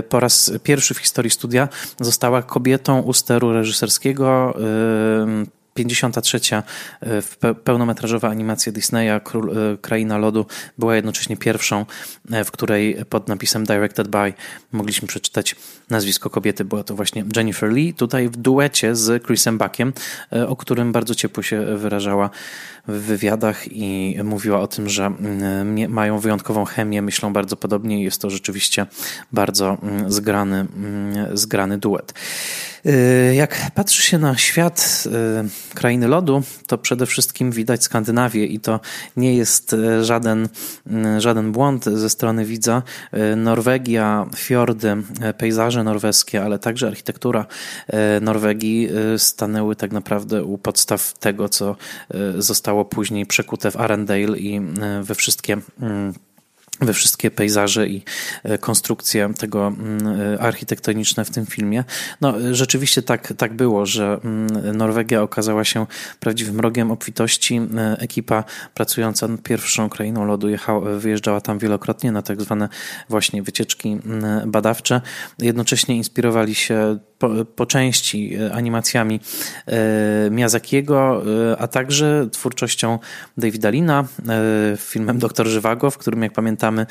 po 0.09 0.19
raz 0.19 0.51
pierwszy 0.63 0.93
w 0.93 0.97
historii 0.97 1.31
studia 1.31 1.69
została 2.01 2.41
kobietą 2.41 3.01
u 3.01 3.13
steru 3.13 3.53
reżyserskiego 3.53 4.53
53. 5.73 6.39
E, 7.01 7.53
pełnometrażowa 7.53 8.29
animacja 8.29 8.71
Disneya 8.71 9.19
Król, 9.23 9.49
e, 9.49 9.77
Kraina 9.77 10.17
Lodu 10.17 10.45
była 10.77 10.95
jednocześnie 10.95 11.37
pierwszą, 11.37 11.85
e, 12.31 12.43
w 12.43 12.51
której 12.51 13.05
pod 13.09 13.27
napisem 13.27 13.65
Directed 13.65 14.07
by 14.07 14.33
mogliśmy 14.71 15.07
przeczytać 15.07 15.55
nazwisko 15.89 16.29
kobiety. 16.29 16.65
Była 16.65 16.83
to 16.83 16.95
właśnie 16.95 17.23
Jennifer 17.35 17.71
Lee, 17.71 17.93
tutaj 17.93 18.29
w 18.29 18.37
duecie 18.37 18.95
z 18.95 19.25
Chrisem 19.25 19.57
Buckiem, 19.57 19.93
o 20.47 20.55
którym 20.55 20.91
bardzo 20.91 21.15
ciepło 21.15 21.43
się 21.43 21.77
wyrażała 21.77 22.29
w 22.87 22.91
wywiadach 22.91 23.71
i 23.71 24.17
mówiła 24.23 24.59
o 24.59 24.67
tym, 24.67 24.89
że 24.89 25.05
mm, 25.05 25.91
mają 25.91 26.19
wyjątkową 26.19 26.65
chemię, 26.65 27.01
myślą 27.01 27.33
bardzo 27.33 27.55
podobnie 27.55 27.99
i 27.99 28.03
jest 28.03 28.21
to 28.21 28.29
rzeczywiście 28.29 28.85
bardzo 29.31 29.77
mm, 29.83 30.11
zgrany, 30.11 30.55
mm, 30.55 31.37
zgrany 31.37 31.77
duet. 31.77 32.13
Jak 33.33 33.71
patrzy 33.75 34.03
się 34.03 34.17
na 34.17 34.37
świat 34.37 35.03
krainy 35.73 36.07
lodu, 36.07 36.43
to 36.67 36.77
przede 36.77 37.05
wszystkim 37.05 37.51
widać 37.51 37.83
Skandynawię 37.83 38.45
i 38.45 38.59
to 38.59 38.79
nie 39.17 39.35
jest 39.35 39.73
y, 39.73 40.05
żaden, 40.05 40.49
żaden 41.17 41.51
błąd 41.51 41.85
ze 41.85 42.09
strony 42.09 42.45
widza. 42.45 42.83
Norwegia, 43.37 44.25
fiordy, 44.35 44.95
pejzaże 45.37 45.83
norweskie, 45.83 46.43
ale 46.43 46.59
także 46.59 46.87
architektura 46.87 47.45
Norwegii 48.21 48.89
stanęły 49.17 49.75
tak 49.75 49.91
naprawdę 49.91 50.43
u 50.43 50.57
podstaw 50.57 51.13
tego, 51.13 51.49
co 51.49 51.75
zostało 52.37 52.85
później 52.85 53.25
przekute 53.25 53.71
w 53.71 53.75
Arendale 53.75 54.39
i 54.39 54.61
we 55.01 55.15
wszystkie 55.15 55.57
mm, 55.81 56.13
we 56.85 56.93
wszystkie 56.93 57.31
pejzaże 57.31 57.87
i 57.87 58.03
e, 58.43 58.57
konstrukcje 58.57 59.33
tego 59.39 59.67
mm, 59.67 60.21
e, 60.21 60.39
architektoniczne 60.39 61.25
w 61.25 61.29
tym 61.29 61.45
filmie. 61.45 61.83
No, 62.21 62.33
rzeczywiście 62.51 63.01
tak, 63.01 63.33
tak 63.37 63.53
było, 63.53 63.85
że 63.85 64.19
mm, 64.23 64.77
Norwegia 64.77 65.21
okazała 65.21 65.63
się 65.63 65.85
prawdziwym 66.19 66.59
rogiem 66.59 66.91
obfitości. 66.91 67.61
E, 67.77 67.97
ekipa 67.99 68.43
pracująca 68.73 69.27
nad 69.27 69.41
pierwszą 69.41 69.89
krainą 69.89 70.25
lodu 70.25 70.49
jechała, 70.49 70.81
wyjeżdżała 70.81 71.41
tam 71.41 71.59
wielokrotnie 71.59 72.11
na 72.11 72.21
tak 72.21 72.41
zwane 72.41 72.69
właśnie 73.09 73.43
wycieczki 73.43 73.89
mm, 74.05 74.51
badawcze. 74.51 75.01
Jednocześnie 75.39 75.97
inspirowali 75.97 76.55
się 76.55 76.99
po, 77.23 77.45
po 77.55 77.65
części 77.65 78.35
e, 78.35 78.53
animacjami 78.53 79.19
e, 79.67 80.29
Miyazakiego, 80.31 81.23
e, 81.51 81.57
a 81.57 81.67
także 81.67 82.27
twórczością 82.31 82.99
Davida 83.37 83.69
Lina, 83.69 84.05
filmem 84.77 85.19
Doktor 85.19 85.47
Żywago, 85.47 85.91
w 85.91 85.97
którym, 85.97 86.23
jak 86.23 86.33
pamiętamy, 86.33 86.85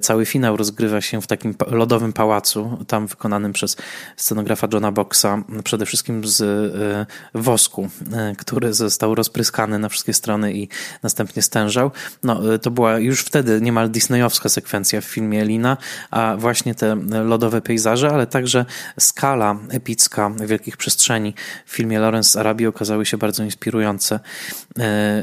cały 0.00 0.26
finał 0.26 0.56
rozgrywa 0.56 1.00
się 1.00 1.20
w 1.20 1.26
takim 1.26 1.54
lodowym 1.70 2.12
pałacu, 2.12 2.78
tam 2.86 3.06
wykonanym 3.06 3.52
przez 3.52 3.76
scenografa 4.16 4.68
Johna 4.72 4.92
Boxa, 4.92 5.26
przede 5.64 5.86
wszystkim 5.86 6.22
z 6.24 6.42
wosku, 7.34 7.88
który 8.38 8.74
został 8.74 9.14
rozpryskany 9.14 9.78
na 9.78 9.88
wszystkie 9.88 10.14
strony 10.14 10.52
i 10.52 10.68
następnie 11.02 11.42
stężał. 11.42 11.90
No, 12.22 12.40
to 12.62 12.70
była 12.70 12.98
już 12.98 13.20
wtedy 13.20 13.60
niemal 13.60 13.90
disneyowska 13.90 14.48
sekwencja 14.48 15.00
w 15.00 15.04
filmie 15.04 15.44
Lina, 15.44 15.76
a 16.10 16.36
właśnie 16.38 16.74
te 16.74 16.96
lodowe 17.24 17.60
pejzaże, 17.60 18.10
ale 18.10 18.26
także 18.26 18.64
skala 19.00 19.51
epicka 19.70 20.30
wielkich 20.46 20.76
przestrzeni 20.76 21.34
w 21.66 21.72
filmie 21.72 21.98
Lawrence 21.98 22.30
z 22.30 22.36
Arabii 22.36 22.66
okazały 22.66 23.06
się 23.06 23.16
bardzo 23.16 23.44
inspirujące 23.44 24.20
e, 24.78 24.82
e, 24.82 25.22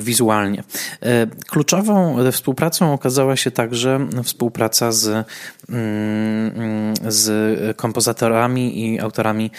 wizualnie. 0.00 0.62
E, 1.02 1.26
kluczową 1.26 2.16
współpracą 2.32 2.92
okazała 2.92 3.36
się 3.36 3.50
także 3.50 4.08
współpraca 4.24 4.92
z, 4.92 5.26
mm, 5.68 6.94
z 7.08 7.76
kompozytorami 7.76 8.84
i 8.84 9.00
autorami 9.00 9.50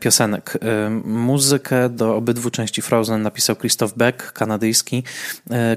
piosenek. 0.00 0.58
Muzykę 1.04 1.88
do 1.88 2.16
obydwu 2.16 2.50
części 2.50 2.82
Frozen 2.82 3.22
napisał 3.22 3.56
Christoph 3.56 3.94
Beck, 3.94 4.32
kanadyjski 4.32 5.04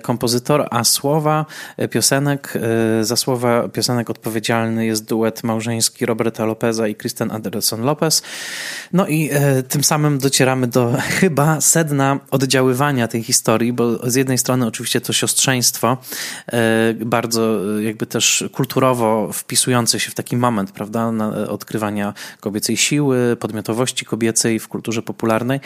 kompozytor, 0.02 0.68
a 0.72 0.84
słowa 0.84 1.46
piosenek, 1.90 2.54
za 3.02 3.16
słowa 3.16 3.70
piosenek 3.70 4.10
odpowiedzialny 4.10 4.86
jest 4.86 5.06
duet 5.06 5.44
małżeński 5.44 6.06
Roberta 6.06 6.46
Lopeza 6.46 6.88
i 6.88 6.96
Kristen 6.96 7.32
Anderson 7.32 7.73
Lopez. 7.82 8.22
No 8.94 9.08
i 9.08 9.30
e, 9.32 9.63
tym 9.63 9.84
samym 9.84 10.20
docieramy 10.20 10.68
do 10.68 10.94
chyba 11.20 11.62
sedna 11.62 12.20
oddziaływania 12.32 13.08
tej 13.08 13.24
historii, 13.24 13.74
bo 13.74 14.10
z 14.12 14.15
jednej 14.15 14.38
strony 14.38 14.68
oczywiście 14.68 15.01
to 15.01 15.13
siostrzeństwo, 15.13 15.98
e, 16.48 16.94
bardzo 16.94 17.60
e, 17.80 17.84
jakby 17.84 18.06
też 18.06 18.44
kulturowo 18.51 19.30
wpisujące 19.34 20.00
się 20.00 20.12
w 20.12 20.15
taki 20.15 20.38
moment, 20.38 20.72
prawda, 20.72 21.12
odkrywania 21.50 22.13
kobiecej 22.39 22.77
siły, 22.77 23.38
podmiotowości 23.39 24.06
kobiecej 24.06 24.60
w 24.60 24.68
kulturze 24.68 25.01
popularnej, 25.01 25.60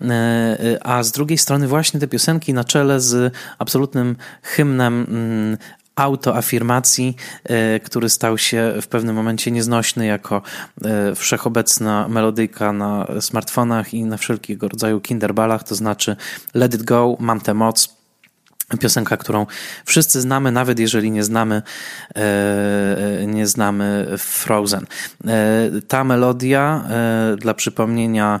e, 0.00 0.04
e, 0.14 0.86
a 0.86 1.02
z 1.02 1.12
drugiej 1.12 1.38
strony 1.38 1.68
właśnie 1.68 2.00
te 2.00 2.08
piosenki 2.08 2.54
na 2.54 2.64
czele 2.64 3.00
z 3.00 3.34
absolutnym 3.58 4.16
hymnem 4.42 5.06
mm, 5.08 5.58
autoafirmacji, 5.96 7.16
e, 7.44 7.80
który 7.80 8.08
stał 8.08 8.38
się 8.38 8.74
w 8.82 8.86
pewnym 8.86 9.16
momencie 9.16 9.50
nieznośny 9.50 10.06
jako 10.06 10.42
e, 10.84 11.14
wszechobecna 11.14 12.08
melodyjka 12.08 12.72
na 12.72 13.06
smartfonach 13.20 13.94
i 13.94 14.04
na 14.04 14.16
wszelkiego 14.16 14.68
rodzaju 14.68 15.00
kinderbalach, 15.00 15.64
to 15.64 15.74
znaczy 15.74 16.16
let 16.54 16.74
it 16.74 16.82
go, 16.82 17.16
mam 17.20 17.40
tę 17.40 17.54
moc, 17.54 18.02
Piosenka, 18.80 19.16
którą 19.16 19.46
wszyscy 19.84 20.20
znamy, 20.20 20.52
nawet 20.52 20.78
jeżeli 20.78 21.10
nie 21.10 21.24
znamy, 21.24 21.62
e, 22.16 23.26
nie 23.26 23.46
znamy 23.46 24.06
Frozen. 24.18 24.86
Ta 25.88 26.04
melodia, 26.04 26.84
dla 27.38 27.54
przypomnienia, 27.54 28.40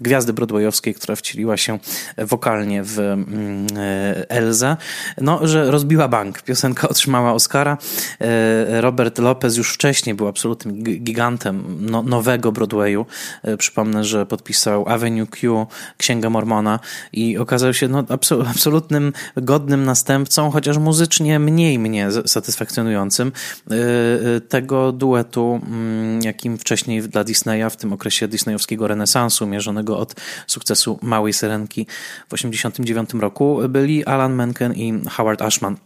gwiazdy 0.00 0.32
broadwayowskiej, 0.32 0.94
która 0.94 1.16
wcieliła 1.16 1.56
się 1.56 1.78
wokalnie 2.18 2.82
w 2.82 2.98
mm, 2.98 3.66
e, 3.76 4.30
Elza, 4.30 4.76
no, 5.20 5.46
że 5.46 5.70
rozbiła 5.70 6.08
bank. 6.08 6.42
Piosenka 6.42 6.88
otrzymała 6.88 7.32
Oscara. 7.32 7.78
E, 8.20 8.80
Robert 8.80 9.18
Lopez 9.18 9.56
już 9.56 9.74
wcześniej 9.74 10.14
był 10.14 10.28
absolutnym 10.28 10.82
gigantem 10.82 11.64
no, 11.80 12.02
nowego 12.02 12.52
Broadwayu. 12.52 13.06
E, 13.42 13.56
przypomnę, 13.56 14.04
że 14.04 14.26
podpisał 14.26 14.88
Avenue 14.88 15.26
Q, 15.26 15.66
Księgę 15.96 16.30
Mormona 16.30 16.80
i 17.12 17.38
okazał 17.38 17.74
się 17.74 17.88
no, 17.88 18.04
absolutnym 18.50 19.12
godnym 19.36 19.84
następcą, 19.84 20.50
chociaż 20.50 20.78
muzycznie 20.78 21.38
mniej 21.38 21.78
mnie 21.78 22.08
satysfakcjonującym 22.26 23.32
tego 24.48 24.92
duetu, 24.92 25.60
mm, 25.66 26.22
jakim 26.22 26.58
wcześniej 26.58 27.02
dla 27.02 27.24
Disneya 27.24 27.70
w 27.70 27.76
tym 27.76 27.92
okresie 27.92 28.28
disneyowskiego 28.28 28.88
renesansu, 28.88 29.43
mierzonego 29.46 29.98
od 29.98 30.14
sukcesu 30.46 30.98
Małej 31.02 31.32
Syrenki 31.32 31.86
w 32.28 32.34
1989 32.34 33.22
roku, 33.22 33.58
byli 33.68 34.04
Alan 34.04 34.34
Menken 34.34 34.74
i 34.74 35.08
Howard 35.08 35.42
Ashman 35.42 35.76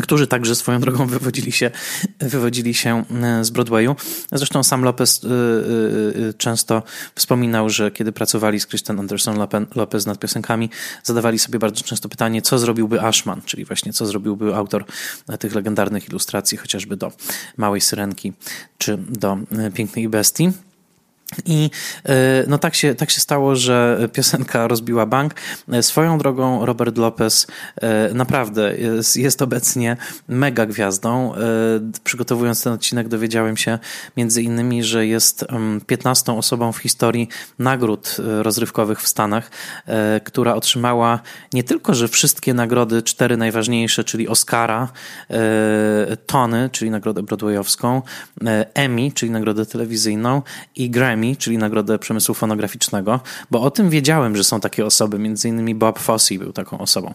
którzy 0.00 0.26
także 0.26 0.54
swoją 0.54 0.80
drogą 0.80 1.06
wywodzili 1.06 1.52
się, 1.52 1.70
wywodzili 2.18 2.74
się 2.74 3.04
e, 3.22 3.44
z 3.44 3.50
Broadwayu. 3.50 3.96
Zresztą 4.32 4.62
sam 4.62 4.82
Lopez 4.82 5.20
e, 5.24 5.28
e, 5.28 6.34
często 6.34 6.82
wspominał, 7.14 7.70
że 7.70 7.90
kiedy 7.90 8.12
pracowali 8.12 8.60
z 8.60 8.66
Kristen 8.66 9.00
Anderson 9.00 9.46
Lopez 9.74 10.06
nad 10.06 10.18
piosenkami, 10.18 10.70
zadawali 11.02 11.38
sobie 11.38 11.58
bardzo 11.58 11.84
często 11.84 12.08
pytanie, 12.08 12.42
co 12.42 12.58
zrobiłby 12.58 13.00
Ashman, 13.00 13.42
czyli 13.46 13.64
właśnie 13.64 13.92
co 13.92 14.06
zrobiłby 14.06 14.54
autor 14.54 14.84
tych 15.38 15.54
legendarnych 15.54 16.08
ilustracji, 16.08 16.58
chociażby 16.58 16.96
do 16.96 17.12
Małej 17.56 17.80
Syrenki 17.80 18.32
czy 18.78 18.96
do 18.96 19.38
Pięknej 19.74 20.08
Bestii. 20.08 20.52
I 21.46 21.70
e, 22.04 22.44
no 22.48 22.58
tak 22.58 22.74
się, 22.74 22.94
tak 22.94 23.10
się 23.10 23.20
stało, 23.20 23.56
że 23.56 24.08
piosenka 24.12 24.68
rozbiła 24.68 25.06
bank. 25.06 25.34
E, 25.72 25.82
swoją 25.82 26.18
drogą 26.18 26.66
Robert 26.66 26.98
Lopez 26.98 27.46
e, 27.76 28.14
naprawdę 28.14 28.76
jest, 28.76 29.16
jest 29.16 29.42
obecnie 29.42 29.96
mega 30.28 30.66
gwiazdą. 30.66 31.32
Przygotowując 32.04 32.62
ten 32.62 32.72
odcinek 32.72 33.08
dowiedziałem 33.08 33.56
się 33.56 33.78
między 34.16 34.42
innymi, 34.42 34.84
że 34.84 35.06
jest 35.06 35.44
15 35.86 36.32
osobą 36.32 36.72
w 36.72 36.78
historii 36.78 37.28
nagród 37.58 38.16
rozrywkowych 38.18 39.02
w 39.02 39.08
Stanach, 39.08 39.50
która 40.24 40.54
otrzymała 40.54 41.20
nie 41.52 41.64
tylko, 41.64 41.94
że 41.94 42.08
wszystkie 42.08 42.54
nagrody, 42.54 43.02
cztery 43.02 43.36
najważniejsze, 43.36 44.04
czyli 44.04 44.28
Oscara, 44.28 44.88
Tony, 46.26 46.70
czyli 46.72 46.90
nagrodę 46.90 47.22
broadwayowską, 47.22 48.02
Emmy, 48.74 49.12
czyli 49.12 49.32
nagrodę 49.32 49.66
telewizyjną 49.66 50.42
i 50.76 50.90
Grammy, 50.90 51.21
Grammy, 51.22 51.36
czyli 51.36 51.58
Nagrodę 51.58 51.98
Przemysłu 51.98 52.34
Fonograficznego, 52.34 53.20
bo 53.50 53.62
o 53.62 53.70
tym 53.70 53.90
wiedziałem, 53.90 54.36
że 54.36 54.44
są 54.44 54.60
takie 54.60 54.86
osoby, 54.86 55.18
między 55.18 55.48
innymi 55.48 55.74
Bob 55.74 55.98
Fosse 55.98 56.38
był 56.38 56.52
taką 56.52 56.78
osobą. 56.78 57.14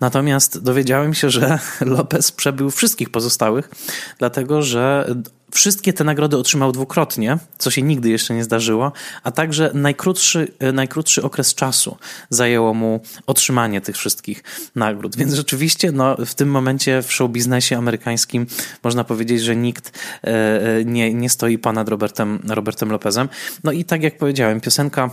Natomiast 0.00 0.62
dowiedziałem 0.62 1.14
się, 1.14 1.30
że 1.30 1.58
Lopez 1.80 2.32
przebył 2.32 2.70
wszystkich 2.70 3.10
pozostałych, 3.10 3.70
dlatego 4.18 4.62
że 4.62 5.14
Wszystkie 5.52 5.92
te 5.92 6.04
nagrody 6.04 6.36
otrzymał 6.36 6.72
dwukrotnie, 6.72 7.38
co 7.58 7.70
się 7.70 7.82
nigdy 7.82 8.10
jeszcze 8.10 8.34
nie 8.34 8.44
zdarzyło, 8.44 8.92
a 9.22 9.30
także 9.30 9.70
najkrótszy, 9.74 10.48
najkrótszy 10.72 11.22
okres 11.22 11.54
czasu 11.54 11.96
zajęło 12.30 12.74
mu 12.74 13.00
otrzymanie 13.26 13.80
tych 13.80 13.96
wszystkich 13.96 14.42
nagród. 14.74 15.16
Więc 15.16 15.34
rzeczywiście 15.34 15.92
no, 15.92 16.16
w 16.26 16.34
tym 16.34 16.50
momencie 16.50 17.02
w 17.02 17.12
show 17.12 17.30
biznesie 17.30 17.78
amerykańskim 17.78 18.46
można 18.84 19.04
powiedzieć, 19.04 19.42
że 19.42 19.56
nikt 19.56 19.98
e, 20.24 20.28
e, 20.28 20.84
nie, 20.84 21.14
nie 21.14 21.30
stoi 21.30 21.58
ponad 21.58 21.88
Robertem, 21.88 22.42
Robertem 22.48 22.90
Lopezem. 22.90 23.28
No 23.64 23.72
i 23.72 23.84
tak 23.84 24.02
jak 24.02 24.18
powiedziałem, 24.18 24.60
piosenka 24.60 25.10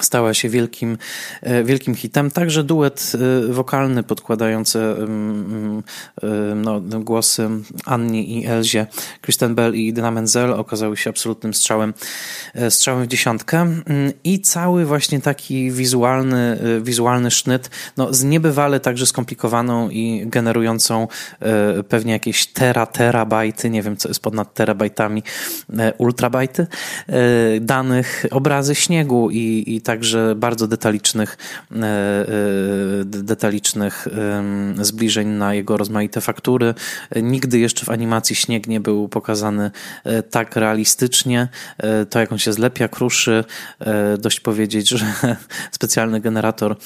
stała 0.00 0.34
się 0.34 0.48
wielkim, 0.48 0.98
e, 1.42 1.64
wielkim 1.64 1.94
hitem. 1.94 2.30
Także 2.30 2.64
duet 2.64 3.12
e, 3.14 3.52
wokalny 3.52 4.02
podkładający 4.02 4.78
e, 4.78 6.54
no, 6.54 6.80
głosy 6.80 7.48
Anni 7.84 8.38
i 8.38 8.46
Elzie, 8.46 8.86
Kristen 9.20 9.54
Bell 9.54 9.74
i 9.74 9.92
Dina 9.92 10.10
Menzel 10.10 10.52
okazały 10.52 10.96
się 10.96 11.10
absolutnym 11.10 11.54
strzałem, 11.54 11.94
strzałem 12.70 13.04
w 13.04 13.06
dziesiątkę 13.06 13.60
mm, 13.60 14.12
i 14.24 14.40
cały 14.40 14.84
właśnie 14.84 15.20
taki 15.20 15.70
wizualny, 15.70 16.58
wizualny 16.82 17.30
sznyt, 17.30 17.70
no, 17.96 18.14
z 18.14 18.24
niebywale 18.24 18.80
także 18.80 19.06
skomplikowaną 19.06 19.90
i 19.90 20.22
generującą 20.26 21.08
pewnie 21.88 22.12
jakieś 22.12 22.46
tera, 22.46 22.86
terabajty, 22.86 23.70
nie 23.70 23.82
wiem 23.82 23.96
co 23.96 24.08
jest 24.08 24.20
ponad 24.20 24.54
terabajtami, 24.54 25.22
ultrabajty 25.98 26.66
danych, 27.60 28.26
obrazy 28.30 28.74
śniegu 28.74 29.30
i, 29.30 29.64
i 29.66 29.81
także 29.82 30.34
bardzo 30.36 30.68
detalicznych, 30.68 31.38
e, 31.72 31.76
e, 31.76 32.24
detalicznych 33.04 34.08
zbliżeń 34.80 35.28
na 35.28 35.54
jego 35.54 35.76
rozmaite 35.76 36.20
faktury. 36.20 36.74
Nigdy 37.22 37.58
jeszcze 37.58 37.86
w 37.86 37.90
animacji 37.90 38.36
śnieg 38.36 38.66
nie 38.66 38.80
był 38.80 39.08
pokazany 39.08 39.70
e, 40.04 40.22
tak 40.22 40.56
realistycznie. 40.56 41.48
To, 42.10 42.20
jak 42.20 42.32
on 42.32 42.38
się 42.38 42.52
zlepia, 42.52 42.88
kruszy, 42.88 43.44
dość 44.18 44.40
powiedzieć, 44.40 44.88
że 44.88 45.06
specjalny 45.70 46.20
generator 46.20 46.76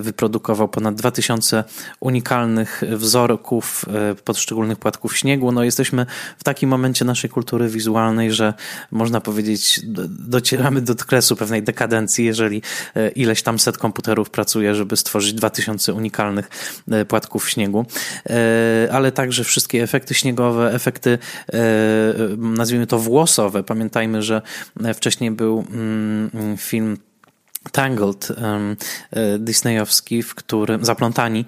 wyprodukował 0.00 0.68
ponad 0.68 0.94
2000 0.94 1.64
unikalnych 2.00 2.82
wzorków 2.88 3.84
poszczególnych 4.24 4.78
płatków 4.78 5.16
śniegu. 5.16 5.52
No, 5.52 5.64
jesteśmy 5.64 6.06
w 6.38 6.44
takim 6.44 6.70
momencie 6.70 7.04
naszej 7.04 7.30
kultury 7.30 7.68
wizualnej, 7.68 8.32
że 8.32 8.54
można 8.90 9.20
powiedzieć, 9.20 9.80
docieramy 10.08 10.80
do 10.80 10.94
kresu 10.94 11.36
pewnej 11.36 11.62
dekadencji, 11.62 12.24
jeżeli 12.38 12.62
e, 12.94 13.08
ileś 13.08 13.42
tam 13.42 13.58
set 13.58 13.78
komputerów 13.78 14.30
pracuje, 14.30 14.74
żeby 14.74 14.96
stworzyć 14.96 15.32
2000 15.32 15.94
unikalnych 15.94 16.48
e, 16.90 17.04
płatków 17.04 17.50
śniegu, 17.50 17.86
e, 18.30 18.88
ale 18.92 19.12
także 19.12 19.44
wszystkie 19.44 19.82
efekty 19.82 20.14
śniegowe, 20.14 20.74
efekty 20.74 21.18
nazwijmy 22.38 22.86
to 22.86 22.98
włosowe. 22.98 23.62
Pamiętajmy, 23.62 24.22
że 24.22 24.42
wcześniej 24.94 25.30
był 25.30 25.64
mm, 25.70 26.56
film 26.56 26.96
Tangled 27.72 28.28
e, 28.30 29.38
disneyowski, 29.38 30.22
w 30.22 30.34
którym, 30.34 30.84
zaplątani, 30.84 31.44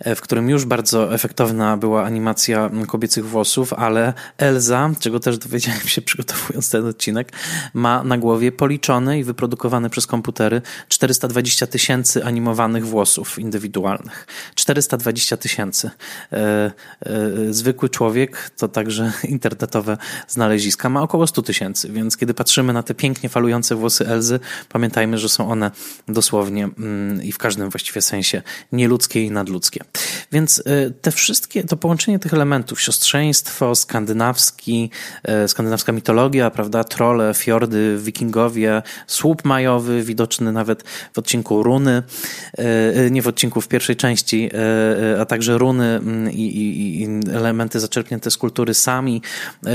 e, 0.00 0.14
w 0.14 0.20
którym 0.20 0.50
już 0.50 0.64
bardzo 0.64 1.14
efektowna 1.14 1.76
była 1.76 2.04
animacja 2.04 2.70
kobiecych 2.88 3.26
włosów, 3.26 3.72
ale 3.72 4.14
Elza, 4.38 4.90
czego 5.00 5.20
też 5.20 5.38
dowiedziałem 5.38 5.80
się 5.80 6.02
przygotowując 6.10 6.70
ten 6.70 6.86
odcinek, 6.86 7.32
ma 7.74 8.02
na 8.04 8.18
głowie 8.18 8.52
policzone 8.52 9.18
i 9.18 9.24
wyprodukowane 9.24 9.90
przez 9.90 10.06
komputery 10.06 10.62
420 10.88 11.66
tysięcy 11.66 12.24
animowanych 12.24 12.86
włosów 12.86 13.38
indywidualnych. 13.38 14.26
420 14.54 15.36
tysięcy. 15.36 15.90
E, 16.32 16.70
zwykły 17.50 17.88
człowiek, 17.88 18.50
to 18.56 18.68
także 18.68 19.12
internetowe 19.28 19.98
znaleziska, 20.28 20.88
ma 20.88 21.02
około 21.02 21.26
100 21.26 21.42
tysięcy, 21.42 21.92
więc 21.92 22.16
kiedy 22.16 22.34
patrzymy 22.34 22.72
na 22.72 22.82
te 22.82 22.94
pięknie 22.94 23.28
falujące 23.28 23.74
włosy 23.74 24.06
Elzy, 24.08 24.40
pamiętajmy, 24.68 25.18
że 25.18 25.28
są 25.28 25.50
one 25.50 25.59
dosłownie 26.08 26.64
mm, 26.78 27.22
i 27.22 27.32
w 27.32 27.38
każdym 27.38 27.70
właściwie 27.70 28.02
sensie 28.02 28.42
nieludzkie 28.72 29.24
i 29.24 29.30
nadludzkie. 29.30 29.84
Więc 30.32 30.58
y, 30.58 30.92
te 31.00 31.10
wszystkie, 31.10 31.64
to 31.64 31.76
połączenie 31.76 32.18
tych 32.18 32.34
elementów, 32.34 32.80
siostrzeństwo, 32.80 33.74
skandynawski, 33.74 34.90
y, 35.44 35.48
skandynawska 35.48 35.92
mitologia, 35.92 36.50
prawda, 36.50 36.84
trole, 36.84 37.34
fiordy, 37.34 37.98
wikingowie, 38.02 38.82
słup 39.06 39.44
majowy, 39.44 40.02
widoczny 40.02 40.52
nawet 40.52 40.82
w 41.14 41.18
odcinku 41.18 41.62
runy, 41.62 42.02
y, 42.58 43.10
nie 43.10 43.22
w 43.22 43.28
odcinku 43.28 43.60
w 43.60 43.68
pierwszej 43.68 43.96
części, 43.96 44.50
a 45.20 45.24
także 45.24 45.58
runy 45.58 45.84
mm, 45.84 46.32
i, 46.32 46.42
i, 46.42 47.02
i 47.02 47.08
elementy 47.34 47.80
zaczerpnięte 47.80 48.30
z 48.30 48.36
kultury 48.36 48.74
sami, 48.74 49.22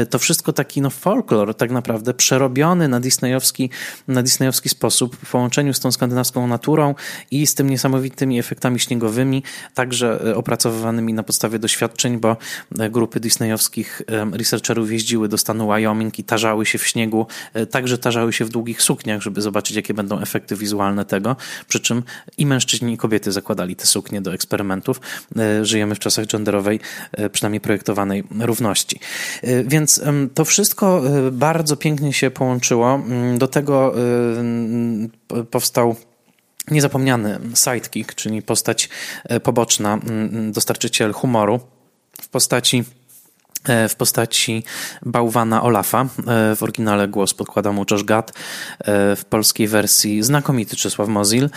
to 0.10 0.19
wszystko 0.19 0.54
taki 0.54 0.82
no 0.82 0.89
folklor 0.89 1.56
tak 1.56 1.71
naprawdę 1.71 2.13
przerobiony 2.13 2.88
na 2.88 3.00
disneyowski, 3.00 3.69
na 4.08 4.24
disneyowski 4.24 4.69
sposób 4.69 5.17
w 5.26 5.36
z 5.73 5.80
tą 5.80 5.91
skandynawską 5.91 6.47
naturą 6.47 6.95
i 7.32 7.47
z 7.47 7.56
tym 7.56 7.69
niesamowitymi 7.69 8.39
efektami 8.39 8.80
śniegowymi, 8.80 9.43
także 9.73 10.21
e, 10.25 10.36
opracowywanymi 10.36 11.13
na 11.13 11.23
podstawie 11.23 11.60
doświadczeń, 11.60 12.17
bo 12.17 12.38
e, 12.80 12.89
grupy 12.89 13.19
disneyowskich 13.19 14.01
researcherów 14.32 14.91
jeździły 14.91 15.28
do 15.28 15.38
stanu 15.38 15.67
Wyoming 15.67 16.19
i 16.19 16.23
tarzały 16.23 16.65
się 16.65 16.78
w 16.78 16.88
śniegu, 16.88 17.28
e, 17.54 17.65
także 17.65 17.97
tarzały 17.97 18.34
się 18.34 18.45
w 18.45 18.49
długich 18.49 18.82
sukniach, 18.82 19.21
żeby 19.21 19.41
zobaczyć, 19.41 19.75
jakie 19.75 19.93
będą 19.93 20.19
efekty 20.19 20.56
wizualne 20.56 21.06
tego, 21.06 21.36
przy 21.67 21.80
czym 21.80 22.04
i 22.38 22.45
mężczyźni, 22.45 22.93
i 22.93 22.97
kobiety 22.97 23.32
zakładali 23.32 23.75
te 23.75 23.86
suknie 23.86 24.21
do 24.21 24.34
eksperymentów. 24.34 25.01
Żyjemy 25.62 25.95
w 25.95 25.99
czasach 25.99 26.25
genderowej, 26.25 26.80
przynajmniej 27.32 27.62
projektowanej 27.62 28.23
równości. 28.39 28.99
Więc 29.65 30.01
to 30.34 30.45
wszystko 30.45 31.01
bardzo 31.32 31.78
pięknie 31.78 32.13
się 32.13 32.32
połączyło. 32.32 32.95
Mm, 32.95 33.38
do 33.38 33.47
tego 33.47 33.95
powstał 35.56 35.96
niezapomniany 36.72 37.39
sidekick, 37.56 38.15
czyli 38.15 38.41
postać 38.41 38.89
e, 39.24 39.39
poboczna, 39.39 40.00
dostarczyciel 40.52 41.13
humoru 41.13 41.60
w 42.22 42.28
postaci 42.28 42.84
w 43.89 43.95
postaci 43.95 44.63
bałwana 45.06 45.63
Olafa. 45.63 46.01
E, 46.01 46.56
w 46.56 46.63
oryginale 46.63 47.08
głos 47.08 47.34
podkłada 47.34 47.71
mu 47.71 47.86
Josh 47.91 48.04
Gad, 48.04 48.32
e, 48.80 49.15
w 49.15 49.25
polskiej 49.25 49.67
wersji 49.67 50.23
znakomity 50.23 50.75
Czesław 50.75 51.08
Mozil. 51.10 51.49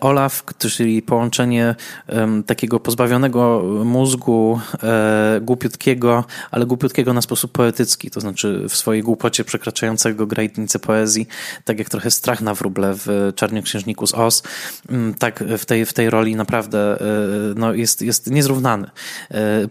Olaf, 0.00 0.44
czyli 0.58 1.02
połączenie 1.02 1.74
takiego 2.46 2.80
pozbawionego 2.80 3.62
mózgu, 3.84 4.60
głupiutkiego, 5.40 6.24
ale 6.50 6.66
głupiutkiego 6.66 7.12
na 7.12 7.22
sposób 7.22 7.52
poetycki, 7.52 8.10
to 8.10 8.20
znaczy 8.20 8.64
w 8.68 8.76
swojej 8.76 9.02
głupocie 9.02 9.44
przekraczającego 9.44 10.26
granicę 10.26 10.78
poezji, 10.78 11.28
tak 11.64 11.78
jak 11.78 11.88
trochę 11.88 12.10
strach 12.10 12.40
na 12.40 12.54
wróble 12.54 12.94
w 12.94 13.32
Czarnoksiężniku 13.36 14.06
z 14.06 14.14
Oz, 14.14 14.42
mm, 14.88 15.14
tak 15.14 15.44
w 15.58 15.64
tej, 15.64 15.86
w 15.86 15.92
tej 15.92 16.10
roli 16.10 16.36
naprawdę 16.36 16.98
no, 17.56 17.74
jest, 17.74 18.02
jest 18.02 18.30
niezrównany. 18.30 18.90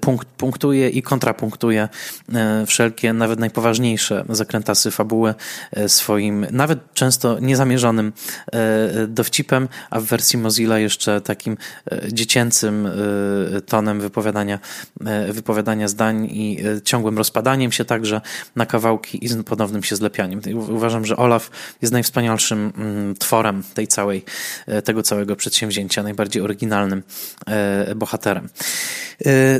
Punkt, 0.02 0.28
punktuje 0.28 0.90
i 0.90 1.02
kontrapunktuje 1.02 1.75
E, 1.80 2.66
wszelkie, 2.66 3.14
nawet 3.14 3.40
najpoważniejsze 3.40 4.26
zakrętasy 4.30 4.92
fabuły 4.92 5.34
e, 5.72 5.90
swoim, 5.90 6.46
nawet 6.52 6.94
często 6.94 7.40
niezamierzonym 7.40 8.14
e, 8.54 9.08
dowcipem, 9.08 9.68
a 9.90 10.00
w 10.00 10.04
wersji 10.04 10.40
Mozilla 10.40 10.80
jeszcze 10.80 11.22
takim 11.22 11.58
dziecięcym 12.12 12.88
tonem 13.66 14.02
wypowiadania, 14.02 14.60
wypowiadania 15.30 15.88
zdań 15.88 16.26
i 16.32 16.64
ciągłym 16.84 17.18
rozpadaniem 17.18 17.72
się 17.72 17.86
także 17.86 18.22
na 18.56 18.66
kawałki 18.66 19.26
i 19.26 19.44
ponownym 19.44 19.84
się 19.84 19.96
zlepianiem. 19.96 20.42
Uważam, 20.56 21.06
że 21.06 21.18
Olaf 21.18 21.52
jest 21.82 21.94
najwspanialszym 21.94 22.74
mm, 22.78 23.16
tworem 23.16 23.64
tej 23.74 23.88
całej, 23.88 24.24
tego 24.84 25.04
całego 25.04 25.36
przedsięwzięcia, 25.36 26.04
najbardziej 26.04 26.42
oryginalnym 26.42 27.04
bohaterem. 27.96 28.50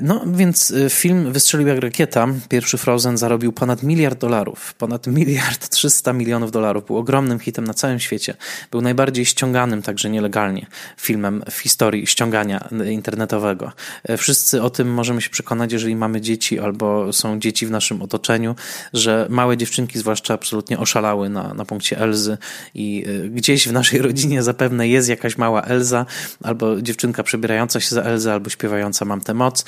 No 0.02 0.24
więc 0.28 0.74
film 0.90 1.34
wystrzelił 1.34 1.68
jak 1.68 1.80
rakieta 1.80 2.05
rakieta, 2.06 2.28
pierwszy 2.50 2.78
Frozen 2.78 3.18
zarobił 3.18 3.54
ponad 3.54 3.84
miliard 3.84 4.20
dolarów, 4.20 4.74
ponad 4.74 5.08
miliard 5.08 5.70
300 5.70 6.14
milionów 6.14 6.52
dolarów. 6.52 6.86
Był 6.86 6.98
ogromnym 6.98 7.40
hitem 7.40 7.64
na 7.64 7.74
całym 7.74 8.00
świecie. 8.00 8.34
Był 8.72 8.82
najbardziej 8.82 9.26
ściąganym 9.26 9.82
także 9.82 10.10
nielegalnie 10.10 10.66
filmem 10.98 11.44
w 11.52 11.58
historii 11.58 12.08
ściągania 12.08 12.70
internetowego. 12.90 13.72
Wszyscy 14.18 14.62
o 14.62 14.70
tym 14.70 14.94
możemy 14.94 15.22
się 15.22 15.30
przekonać, 15.30 15.74
jeżeli 15.74 15.96
mamy 15.96 16.22
dzieci 16.22 16.60
albo 16.60 17.14
są 17.14 17.40
dzieci 17.40 17.68
w 17.68 17.72
naszym 17.72 18.02
otoczeniu, 18.02 18.56
że 18.94 19.28
małe 19.30 19.58
dziewczynki 19.58 20.00
zwłaszcza 20.00 20.34
absolutnie 20.34 20.80
oszalały 20.80 21.30
na, 21.30 21.54
na 21.54 21.66
punkcie 21.66 21.98
Elzy 21.98 22.38
i 22.76 23.06
y, 23.08 23.30
gdzieś 23.30 23.68
w 23.68 23.72
naszej 23.72 24.02
rodzinie 24.02 24.44
zapewne 24.44 24.88
jest 24.88 25.10
jakaś 25.10 25.38
mała 25.38 25.62
Elza 25.62 26.06
albo 26.44 26.82
dziewczynka 26.82 27.24
przebierająca 27.24 27.80
się 27.80 27.96
za 27.96 28.02
Elzę 28.02 28.34
albo 28.34 28.50
śpiewająca 28.50 29.06
Mam 29.06 29.22
tę 29.22 29.34
moc. 29.34 29.66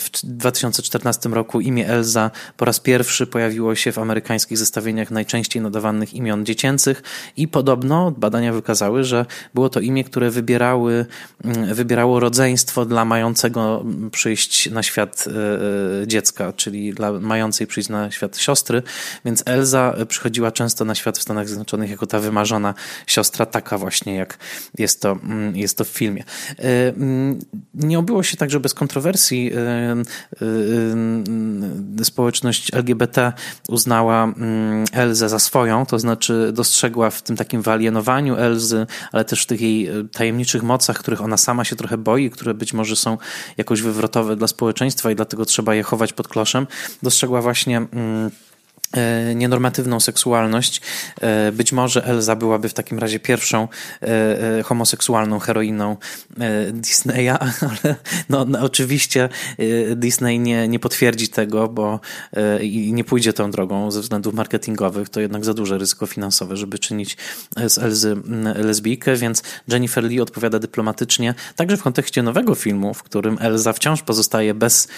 W 0.00 0.10
2014 0.74 1.28
roku 1.28 1.60
imię 1.60 1.88
Elza 1.88 2.30
po 2.56 2.64
raz 2.64 2.80
pierwszy 2.80 3.26
pojawiło 3.26 3.74
się 3.74 3.92
w 3.92 3.98
amerykańskich 3.98 4.58
zestawieniach 4.58 5.10
najczęściej 5.10 5.62
nadawanych 5.62 6.14
imion 6.14 6.46
dziecięcych 6.46 7.02
i 7.36 7.48
podobno 7.48 8.10
badania 8.10 8.52
wykazały, 8.52 9.04
że 9.04 9.26
było 9.54 9.68
to 9.68 9.80
imię, 9.80 10.04
które 10.04 10.30
wybierały, 10.30 11.06
mm, 11.44 11.74
wybierało 11.74 12.20
rodzeństwo 12.20 12.84
dla 12.84 13.04
mającego 13.04 13.84
przyjść 14.12 14.70
na 14.70 14.82
świat 14.82 15.24
e, 15.26 16.02
e, 16.02 16.06
dziecka, 16.06 16.52
czyli 16.52 16.94
dla 16.94 17.12
mającej 17.12 17.66
przyjść 17.66 17.88
na 17.88 18.10
świat 18.10 18.38
siostry, 18.38 18.82
więc 19.24 19.42
Elza 19.46 19.94
przychodziła 20.08 20.52
często 20.52 20.84
na 20.84 20.94
świat 20.94 21.18
w 21.18 21.22
Stanach 21.22 21.48
Zjednoczonych 21.48 21.90
jako 21.90 22.06
ta 22.06 22.20
wymarzona 22.20 22.74
siostra, 23.06 23.46
taka 23.46 23.78
właśnie 23.78 24.14
jak 24.14 24.38
jest 24.78 25.02
to, 25.02 25.12
mm, 25.12 25.56
jest 25.56 25.78
to 25.78 25.84
w 25.84 25.88
filmie. 25.88 26.24
E, 26.58 26.88
mm, 26.88 27.38
nie 27.74 27.98
obyło 27.98 28.22
się 28.22 28.36
także 28.36 28.60
bez 28.60 28.74
kontrowersji. 28.74 29.52
Społeczność 32.02 32.74
LGBT 32.74 33.32
uznała 33.68 34.24
mm, 34.24 34.84
Elzę 34.92 35.28
za 35.28 35.38
swoją, 35.38 35.86
to 35.86 35.98
znaczy 35.98 36.50
dostrzegła 36.52 37.10
w 37.10 37.22
tym 37.22 37.36
takim 37.36 37.62
wyalienowaniu 37.62 38.36
Elzy, 38.36 38.86
ale 39.12 39.24
też 39.24 39.42
w 39.42 39.46
tych 39.46 39.60
jej 39.60 39.90
tajemniczych 40.12 40.62
mocach, 40.62 40.98
których 40.98 41.22
ona 41.22 41.36
sama 41.36 41.64
się 41.64 41.76
trochę 41.76 41.98
boi, 41.98 42.30
które 42.30 42.54
być 42.54 42.72
może 42.72 42.96
są 42.96 43.18
jakoś 43.56 43.82
wywrotowe 43.82 44.36
dla 44.36 44.46
społeczeństwa 44.46 45.10
i 45.10 45.14
dlatego 45.14 45.44
trzeba 45.44 45.74
je 45.74 45.82
chować 45.82 46.12
pod 46.12 46.28
kloszem, 46.28 46.66
dostrzegła 47.02 47.42
właśnie 47.42 47.76
mm, 47.76 48.30
nienormatywną 49.34 50.00
seksualność. 50.00 50.80
E, 51.20 51.52
być 51.52 51.72
może 51.72 52.04
Elza 52.04 52.36
byłaby 52.36 52.68
w 52.68 52.74
takim 52.74 52.98
razie 52.98 53.20
pierwszą 53.20 53.68
e, 54.02 54.62
homoseksualną 54.62 55.38
heroiną 55.38 55.96
Disneya, 56.72 57.30
ale 57.60 57.96
no, 58.28 58.44
no, 58.44 58.60
oczywiście 58.60 59.28
Disney 59.96 60.38
nie, 60.38 60.68
nie 60.68 60.78
potwierdzi 60.78 61.28
tego, 61.28 61.68
bo 61.68 62.00
i 62.60 62.92
nie 62.92 63.04
pójdzie 63.04 63.32
tą 63.32 63.50
drogą 63.50 63.90
ze 63.90 64.00
względów 64.00 64.34
marketingowych. 64.34 65.08
To 65.08 65.20
jednak 65.20 65.44
za 65.44 65.54
duże 65.54 65.78
ryzyko 65.78 66.06
finansowe, 66.06 66.56
żeby 66.56 66.78
czynić 66.78 67.16
z 67.66 67.78
Elzy 67.78 68.16
lesbijkę, 68.56 69.16
więc 69.16 69.42
Jennifer 69.68 70.04
Lee 70.04 70.20
odpowiada 70.20 70.58
dyplomatycznie, 70.58 71.34
także 71.56 71.76
w 71.76 71.82
kontekście 71.82 72.22
nowego 72.22 72.54
filmu, 72.54 72.94
w 72.94 73.02
którym 73.02 73.38
Elza 73.40 73.72
wciąż 73.72 74.02
pozostaje 74.02 74.54
bez, 74.54 74.88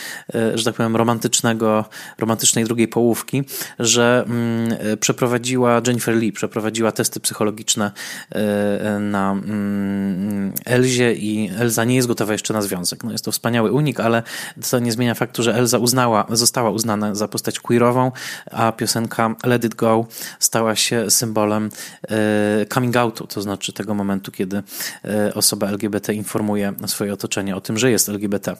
że 0.54 0.64
tak 0.64 0.74
powiem, 0.74 0.96
romantycznego, 0.96 1.84
romantycznej 2.18 2.64
drugiej 2.64 2.88
połówki, 2.88 3.44
że 3.86 4.24
mm, 4.26 4.98
przeprowadziła, 5.00 5.80
Jennifer 5.86 6.16
Lee 6.16 6.32
przeprowadziła 6.32 6.92
testy 6.92 7.20
psychologiczne 7.20 7.90
e, 8.30 8.98
na 9.00 9.32
mm, 9.32 10.52
Elzie 10.64 11.14
i 11.14 11.50
Elza 11.58 11.84
nie 11.84 11.96
jest 11.96 12.08
gotowa 12.08 12.32
jeszcze 12.32 12.54
na 12.54 12.62
związek. 12.62 13.04
No 13.04 13.12
jest 13.12 13.24
to 13.24 13.32
wspaniały 13.32 13.72
unik, 13.72 14.00
ale 14.00 14.22
to 14.70 14.78
nie 14.78 14.92
zmienia 14.92 15.14
faktu, 15.14 15.42
że 15.42 15.54
Elza 15.54 15.78
uznała, 15.78 16.26
została 16.30 16.70
uznana 16.70 17.14
za 17.14 17.28
postać 17.28 17.60
queerową, 17.60 18.12
a 18.50 18.72
piosenka 18.72 19.34
Let 19.44 19.64
It 19.64 19.74
Go 19.74 20.06
stała 20.38 20.76
się 20.76 21.10
symbolem 21.10 21.70
e, 22.08 22.66
coming 22.74 22.96
outu, 22.96 23.26
to 23.26 23.42
znaczy 23.42 23.72
tego 23.72 23.94
momentu, 23.94 24.32
kiedy 24.32 24.62
e, 25.04 25.34
osoba 25.34 25.68
LGBT 25.68 26.14
informuje 26.14 26.72
swoje 26.86 27.12
otoczenie 27.12 27.56
o 27.56 27.60
tym, 27.60 27.78
że 27.78 27.90
jest 27.90 28.08
LGBT. 28.08 28.56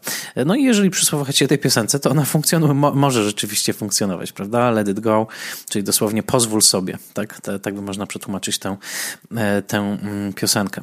No 0.46 0.54
i 0.54 0.62
jeżeli 0.62 0.90
przysłuchacie 0.90 1.48
tej 1.48 1.58
piosence, 1.58 1.98
to 1.98 2.10
ona 2.10 2.24
funkcjonuje, 2.24 2.74
może 2.74 3.24
rzeczywiście 3.24 3.72
funkcjonować, 3.72 4.32
prawda? 4.32 4.70
Let 4.70 4.88
It 4.88 5.00
Go 5.00 5.15
czyli 5.68 5.85
dosłownie 5.85 6.22
pozwól 6.22 6.62
sobie, 6.62 6.98
tak, 7.14 7.40
Te, 7.40 7.59
tak 7.59 7.74
by 7.74 7.83
można 7.83 8.07
przetłumaczyć 8.07 8.59
tę, 8.59 8.76
e, 9.37 9.62
tę 9.62 9.79
mm, 9.79 10.33
piosenkę. 10.33 10.83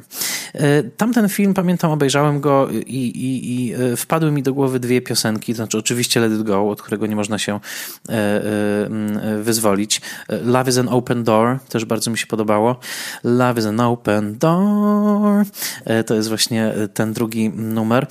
E, 0.54 0.82
tamten 0.82 1.28
film, 1.28 1.54
pamiętam, 1.54 1.90
obejrzałem 1.90 2.40
go 2.40 2.68
i, 2.68 2.78
i, 2.96 3.54
i 3.54 3.74
e, 3.74 3.96
wpadły 3.96 4.32
mi 4.32 4.42
do 4.42 4.54
głowy 4.54 4.80
dwie 4.80 5.00
piosenki, 5.00 5.52
to 5.52 5.56
znaczy 5.56 5.78
oczywiście 5.78 6.20
Let 6.20 6.32
It 6.32 6.42
Go, 6.42 6.68
od 6.68 6.82
którego 6.82 7.06
nie 7.06 7.16
można 7.16 7.38
się 7.38 7.60
mm, 8.08 9.42
wyzwolić. 9.42 10.00
Love 10.28 10.70
is 10.70 10.78
an 10.78 10.88
Open 10.88 11.24
Door, 11.24 11.58
też 11.68 11.84
bardzo 11.84 12.10
mi 12.10 12.18
się 12.18 12.26
podobało. 12.26 12.76
Love 13.24 13.60
is 13.60 13.66
an 13.66 13.80
Open 13.80 14.38
Door, 14.38 15.44
to 16.06 16.14
jest 16.14 16.28
właśnie 16.28 16.72
ten 16.94 17.12
drugi 17.12 17.50
numer. 17.50 18.06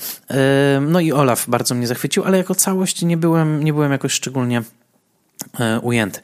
No 0.82 1.00
i 1.00 1.12
Olaf 1.12 1.50
bardzo 1.50 1.76
mnie 1.76 1.88
zachwycił, 1.88 2.24
ale 2.24 2.38
jako 2.38 2.56
całość 2.56 3.02
nie 3.02 3.18
byłem, 3.18 3.64
nie 3.64 3.74
byłem 3.74 3.92
jakoś 3.92 4.12
szczególnie 4.12 4.62
ujęty. 5.82 6.20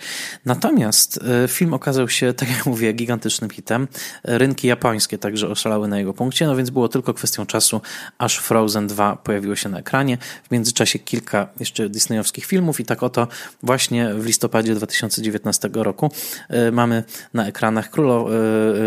Natomiast 0.45 1.19
e, 1.43 1.47
film 1.47 1.73
okazał 1.73 2.09
się, 2.09 2.33
tak 2.39 2.49
jak 2.49 2.65
mówię, 2.65 2.93
gigantycznym 2.93 3.49
hitem. 3.49 3.87
Rynki 4.23 4.67
japońskie 4.67 5.17
także 5.17 5.49
oszalały 5.49 5.87
na 5.87 5.97
jego 5.97 6.13
punkcie, 6.13 6.45
no 6.45 6.55
więc 6.55 6.69
było 6.69 6.89
tylko 6.89 7.13
kwestią 7.13 7.45
czasu, 7.45 7.81
aż 8.17 8.37
Frozen 8.37 8.87
2 8.87 9.15
pojawiło 9.15 9.55
się 9.55 9.69
na 9.69 9.79
ekranie. 9.79 10.17
W 10.43 10.51
międzyczasie 10.51 10.99
kilka 10.99 11.47
jeszcze 11.59 11.89
disneyowskich 11.89 12.45
filmów 12.45 12.79
i 12.79 12.85
tak 12.85 13.03
oto 13.03 13.27
właśnie 13.63 14.13
w 14.13 14.25
listopadzie 14.25 14.75
2019 14.75 15.69
roku 15.73 16.11
e, 16.49 16.71
mamy 16.71 17.03
na 17.33 17.47
ekranach 17.47 17.89
Królo, 17.89 18.29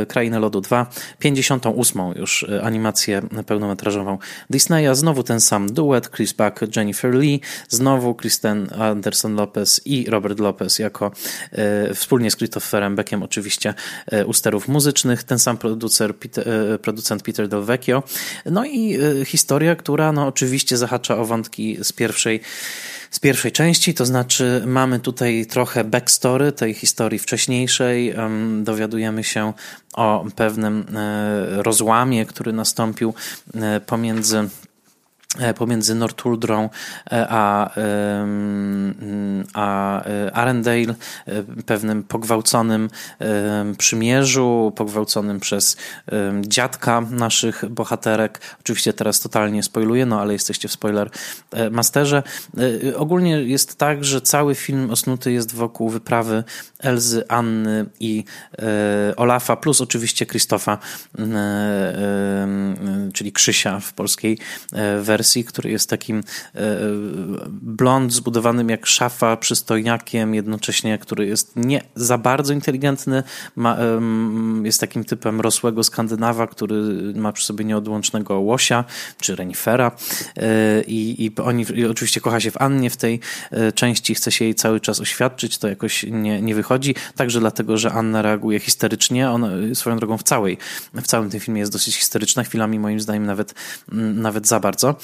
Krainę 0.09 0.38
Lodu 0.38 0.61
2, 0.61 0.87
58 1.18 2.01
już 2.16 2.47
animację 2.62 3.23
pełnometrażową 3.47 4.18
Disneya, 4.51 4.95
znowu 4.95 5.23
ten 5.23 5.40
sam 5.40 5.73
duet, 5.73 6.11
Chris 6.11 6.33
Buck, 6.33 6.77
Jennifer 6.77 7.14
Lee, 7.14 7.40
znowu 7.68 8.14
Kristen 8.14 8.68
Anderson 8.79 9.35
Lopez 9.35 9.81
i 9.85 10.11
Robert 10.11 10.21
Lopez 10.40 10.78
jako 10.78 11.12
e, 11.52 11.94
wspólnie 11.94 12.30
z 12.30 12.37
Christopherem 12.37 12.96
Beckiem 12.96 13.22
oczywiście 13.22 13.74
e, 14.06 14.26
u 14.26 14.32
sterów 14.32 14.68
muzycznych, 14.68 15.22
ten 15.22 15.38
sam 15.38 15.58
producer, 15.58 16.14
e, 16.37 16.78
producent 16.78 17.22
Peter 17.22 17.48
Del 17.48 17.62
Vecchio. 17.62 18.02
No 18.46 18.64
i 18.64 18.98
historia, 19.24 19.76
która 19.76 20.12
no 20.12 20.26
oczywiście 20.26 20.76
zahacza 20.76 21.16
o 21.16 21.24
wątki 21.24 21.78
z 21.82 21.92
pierwszej 21.92 22.40
z 23.11 23.18
pierwszej 23.18 23.52
części, 23.52 23.94
to 23.94 24.06
znaczy 24.06 24.62
mamy 24.66 25.00
tutaj 25.00 25.46
trochę 25.46 25.85
backstory 25.85 26.52
tej 26.52 26.74
historii 26.74 27.18
wcześniejszej. 27.18 28.14
Dowiadujemy 28.62 29.24
się 29.24 29.52
o 29.92 30.26
pewnym 30.37 30.85
rozłamie, 31.48 32.26
który 32.26 32.52
nastąpił 32.52 33.14
pomiędzy 33.87 34.48
pomiędzy 35.55 35.95
Northuldrą 35.95 36.71
e, 37.12 37.27
a, 37.31 37.71
a 39.55 40.05
e, 40.05 40.33
Arendale, 40.33 40.95
pewnym 41.66 42.03
pogwałconym 42.03 42.90
przymierzu, 43.79 44.73
pogwałconym 44.77 45.40
przez 45.40 45.77
dziadka 46.40 47.01
naszych 47.01 47.64
bohaterek. 47.71 48.40
Oczywiście 48.61 48.92
teraz 48.92 49.21
totalnie 49.21 49.62
spoiluję, 49.62 50.07
no 50.07 50.21
ale 50.21 50.33
jesteście 50.33 50.68
w 50.68 50.73
spoiler 50.73 51.11
masterze. 51.71 52.23
Ogólnie 52.97 53.42
jest 53.42 53.79
tak, 53.79 54.05
że 54.05 54.21
cały 54.21 54.55
film 54.55 54.90
osnuty 54.90 55.33
jest 55.33 55.55
wokół 55.55 55.88
wyprawy 55.88 56.45
Elzy, 56.79 57.29
Anny 57.29 57.87
i 58.01 58.25
Olafa, 59.16 59.57
plus 59.57 59.81
oczywiście 59.81 60.27
Krzysztofa, 60.27 60.79
czyli 63.12 63.33
Krzysia 63.33 63.81
w 63.81 63.92
polskiej 63.92 64.38
wersji 65.03 65.21
wersji, 65.22 65.44
który 65.44 65.70
jest 65.70 65.90
takim 65.90 66.18
e, 66.54 66.61
blond 67.50 68.12
zbudowanym 68.12 68.68
jak 68.68 68.87
szafa, 68.87 69.37
przystojniakiem, 69.37 70.35
jednocześnie, 70.35 70.98
który 70.98 71.26
jest 71.26 71.52
nie 71.56 71.82
za 71.94 72.18
bardzo 72.18 72.52
inteligentny, 72.52 73.22
ma, 73.56 73.78
jest 74.62 74.80
takim 74.80 75.04
typem 75.04 75.40
rosłego 75.40 75.85
Skandynawa, 75.85 76.46
który 76.46 76.74
ma 77.14 77.32
przy 77.32 77.46
sobie 77.46 77.64
nieodłącznego 77.64 78.40
łosia, 78.40 78.85
czy 79.20 79.37
renifera 79.37 79.90
e, 80.37 80.82
i, 80.82 81.24
i 81.24 81.37
oni 81.42 81.66
i 81.74 81.85
oczywiście 81.85 82.20
kocha 82.20 82.40
się 82.40 82.50
w 82.50 82.62
Annie 82.62 82.90
w 82.90 82.96
tej 82.96 83.20
e, 83.50 83.72
części, 83.72 84.14
chce 84.14 84.32
się 84.32 84.44
jej 84.44 84.54
cały 84.54 84.80
czas 84.80 85.00
oświadczyć, 85.00 85.58
to 85.58 85.68
jakoś 85.68 86.06
nie, 86.11 86.42
nie 86.42 86.54
wychodzi, 86.54 86.94
także 87.16 87.40
dlatego, 87.40 87.76
że 87.76 87.92
Anna 87.92 88.22
reaguje 88.22 88.61
histerycznie, 88.61 89.30
ona 89.30 89.48
swoją 89.74 89.96
drogą 89.96 90.18
w 90.18 90.22
całej, 90.22 90.58
w 90.94 91.06
całym 91.06 91.30
tym 91.30 91.40
filmie 91.40 91.61
jest 91.61 91.72
dosyć 91.72 91.96
historyczna, 91.96 92.44
chwilami 92.44 92.78
moim 92.78 93.00
zdaniem 93.00 93.26
nawet, 93.26 93.54
nawet 94.14 94.46
za 94.46 94.61
bardzo. 94.61 94.96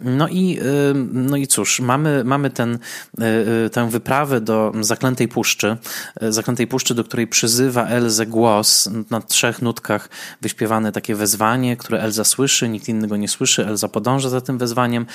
No 0.00 0.28
i, 0.28 0.58
no 1.12 1.36
i 1.36 1.46
cóż, 1.46 1.80
mamy, 1.80 2.24
mamy 2.24 2.50
ten, 2.50 2.78
tę 3.72 3.90
wyprawę 3.90 4.40
do 4.40 4.72
Zaklętej 4.80 5.28
Puszczy, 5.28 5.76
Zaklętej 6.20 6.66
Puszczy, 6.66 6.94
do 6.94 7.04
której 7.04 7.26
przyzywa 7.26 7.86
Elze 7.86 8.26
głos 8.26 8.90
na 9.10 9.20
trzech 9.20 9.62
nutkach 9.62 10.08
wyśpiewane 10.40 10.92
takie 10.92 11.14
wezwanie, 11.14 11.76
które 11.76 12.00
Elza 12.00 12.24
słyszy, 12.24 12.68
nikt 12.68 12.88
inny 12.88 13.08
go 13.08 13.16
nie 13.16 13.28
słyszy, 13.28 13.66
Elza 13.66 13.88
podąża 13.88 14.28
za 14.28 14.40
tym 14.40 14.58
wezwaniem, 14.58 15.06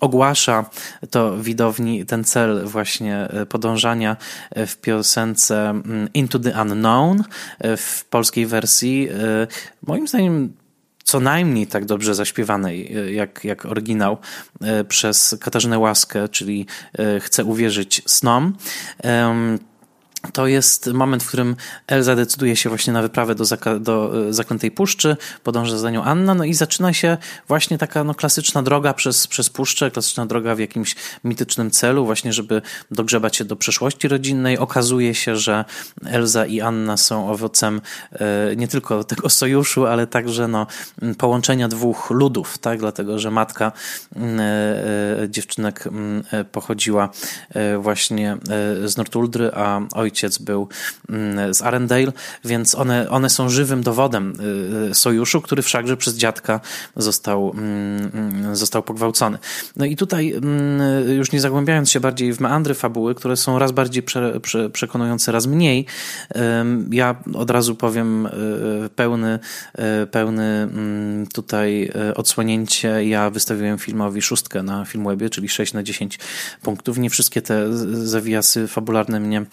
ogłasza 0.00 0.70
to 1.10 1.38
widowni 1.38 2.06
ten 2.06 2.24
cel 2.24 2.64
właśnie 2.64 3.28
podążania 3.48 4.16
w 4.56 4.76
piosence 4.76 5.70
mm, 5.70 6.08
Into 6.14 6.38
the 6.38 6.62
Unknown 6.62 7.24
w 7.76 8.04
polskiej 8.10 8.46
wersji. 8.46 9.08
Moim 9.86 10.08
zdaniem 10.08 10.52
co 11.06 11.20
najmniej 11.20 11.66
tak 11.66 11.84
dobrze 11.84 12.14
zaśpiewanej 12.14 12.96
jak, 13.14 13.44
jak 13.44 13.66
oryginał 13.66 14.18
przez 14.88 15.36
Katarzynę 15.40 15.78
Łaskę, 15.78 16.28
czyli 16.28 16.66
Chcę 17.20 17.44
uwierzyć 17.44 18.02
snom 18.06 18.56
to 20.32 20.46
jest 20.46 20.86
moment, 20.86 21.22
w 21.22 21.28
którym 21.28 21.56
Elza 21.86 22.16
decyduje 22.16 22.56
się 22.56 22.68
właśnie 22.68 22.92
na 22.92 23.02
wyprawę 23.02 23.34
do, 23.34 23.44
do 23.80 24.26
e, 24.28 24.32
Zaklętej 24.32 24.70
Puszczy, 24.70 25.16
podąża 25.42 25.78
za 25.78 25.90
nią 25.90 26.04
Anna, 26.04 26.34
no 26.34 26.44
i 26.44 26.54
zaczyna 26.54 26.92
się 26.92 27.16
właśnie 27.48 27.78
taka 27.78 28.04
no, 28.04 28.14
klasyczna 28.14 28.62
droga 28.62 28.94
przez, 28.94 29.26
przez 29.26 29.50
puszczę, 29.50 29.90
klasyczna 29.90 30.26
droga 30.26 30.54
w 30.54 30.58
jakimś 30.58 30.96
mitycznym 31.24 31.70
celu, 31.70 32.06
właśnie 32.06 32.32
żeby 32.32 32.62
dogrzebać 32.90 33.36
się 33.36 33.44
do 33.44 33.56
przeszłości 33.56 34.08
rodzinnej. 34.08 34.58
Okazuje 34.58 35.14
się, 35.14 35.36
że 35.36 35.64
Elza 36.06 36.46
i 36.46 36.60
Anna 36.60 36.96
są 36.96 37.30
owocem 37.30 37.80
e, 38.12 38.56
nie 38.56 38.68
tylko 38.68 39.04
tego 39.04 39.28
sojuszu, 39.28 39.86
ale 39.86 40.06
także 40.06 40.48
no, 40.48 40.66
połączenia 41.18 41.68
dwóch 41.68 42.10
ludów, 42.10 42.58
tak? 42.58 42.78
dlatego 42.78 43.18
że 43.18 43.30
matka 43.30 43.72
e, 44.16 45.28
dziewczynek 45.28 45.88
pochodziła 46.52 47.08
właśnie 47.78 48.36
z 48.84 48.96
Nortuldry, 48.96 49.50
a 49.54 49.80
ojciec 49.94 50.15
ojciec 50.16 50.38
był 50.38 50.68
mm, 51.08 51.54
z 51.54 51.62
Arendale, 51.62 52.12
więc 52.44 52.74
one, 52.74 53.10
one 53.10 53.30
są 53.30 53.48
żywym 53.48 53.82
dowodem 53.82 54.32
y, 54.90 54.94
sojuszu, 54.94 55.40
który 55.40 55.62
wszakże 55.62 55.96
przez 55.96 56.16
dziadka 56.16 56.60
został, 56.96 57.52
mm, 57.54 58.10
mm, 58.14 58.56
został 58.56 58.82
pogwałcony. 58.82 59.38
No 59.76 59.84
i 59.84 59.96
tutaj, 59.96 60.34
już 61.16 61.32
nie 61.32 61.40
zagłębiając 61.40 61.90
się 61.90 62.00
bardziej 62.00 62.32
w 62.32 62.40
meandry 62.40 62.74
fabuły, 62.74 63.14
które 63.14 63.36
są 63.36 63.58
raz 63.58 63.72
bardziej 63.72 64.02
prze, 64.02 64.40
prze, 64.40 64.70
przekonujące, 64.70 65.32
raz 65.32 65.46
mniej, 65.46 65.86
ja 66.90 67.14
od 67.34 67.50
razu 67.50 67.74
powiem 67.74 68.26
y, 68.26 68.30
pełny, 68.96 69.38
y, 70.02 70.06
pełny 70.06 70.68
tutaj 71.32 71.92
odsłonięcie. 72.14 73.04
Ja 73.04 73.30
wystawiłem 73.30 73.78
filmowi 73.78 74.22
szóstkę 74.22 74.62
na 74.62 74.84
Filmwebie, 74.84 75.30
czyli 75.30 75.48
6 75.48 75.72
na 75.72 75.82
10 75.82 76.18
punktów. 76.62 76.98
Nie 76.98 77.10
wszystkie 77.10 77.42
te 77.42 77.76
zawijasy 78.06 78.68
fabularne 78.68 79.20
mnie 79.20 79.46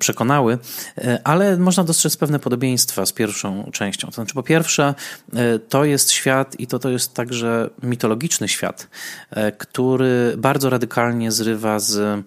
przekonały, 0.00 0.58
e, 0.98 1.20
ale 1.24 1.56
można 1.56 1.84
dostrzec 1.84 2.16
pewne 2.16 2.38
podobieństwa 2.38 3.06
z 3.06 3.12
pierwszą 3.12 3.70
częścią. 3.72 4.08
To 4.08 4.14
znaczy, 4.14 4.34
po 4.34 4.42
pierwsze, 4.42 4.94
e, 5.34 5.58
to 5.58 5.84
jest 5.84 6.10
świat 6.10 6.60
i 6.60 6.66
to, 6.66 6.78
to 6.78 6.90
jest 6.90 7.14
także 7.14 7.70
mitologiczny 7.82 8.48
świat, 8.48 8.88
e, 9.30 9.52
który 9.52 10.34
bardzo 10.36 10.70
radykalnie 10.70 11.32
zrywa 11.32 11.78
z 11.78 12.24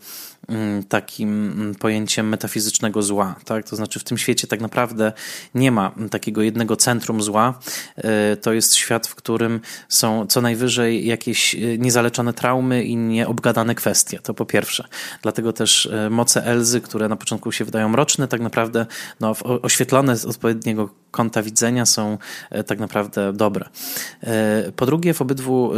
takim 0.90 1.52
mm, 1.52 1.76
pojęciem 1.76 2.30
metafizycznego 2.30 3.02
zła. 3.02 3.36
Tak? 3.46 3.70
To 3.70 3.76
znaczy, 3.76 4.00
w 4.00 4.04
tym 4.04 4.18
świecie 4.18 4.48
tak 4.48 4.62
naprawdę 4.62 5.14
nie 5.56 5.72
ma 5.72 5.92
takiego 6.12 6.42
jednego 6.42 6.76
centrum 6.76 7.22
zła. 7.22 7.60
E, 7.98 8.38
to 8.38 8.54
jest 8.54 8.76
świat, 8.76 9.08
w 9.08 9.16
którym 9.16 9.62
są 9.90 10.28
co 10.28 10.42
najwyżej 10.42 11.06
jakieś 11.08 11.56
e, 11.56 11.78
niezaleczone 11.78 12.34
traumy 12.34 12.84
i 12.84 12.96
nieobgadane 12.96 13.76
kwestie. 13.76 14.20
To 14.20 14.34
po 14.34 14.46
pierwsze. 14.46 14.88
Dlatego 15.22 15.54
też 15.54 15.86
e, 15.86 16.10
moce 16.10 16.46
Elzy, 16.46 16.82
które 16.82 17.10
na 17.10 17.16
początku 17.16 17.52
się 17.52 17.66
wydają 17.66 17.90
mroczne, 17.90 18.28
tak 18.28 18.42
naprawdę 18.42 18.86
no, 19.20 19.36
oświetlone 19.62 20.18
z 20.18 20.26
odpowiedniego 20.26 21.03
kąta 21.14 21.42
widzenia 21.42 21.86
są 21.86 22.18
tak 22.68 22.80
naprawdę 22.80 23.34
dobre. 23.34 23.70
Po 24.76 24.86
drugie, 24.86 25.14
w 25.14 25.22
obydwu 25.22 25.72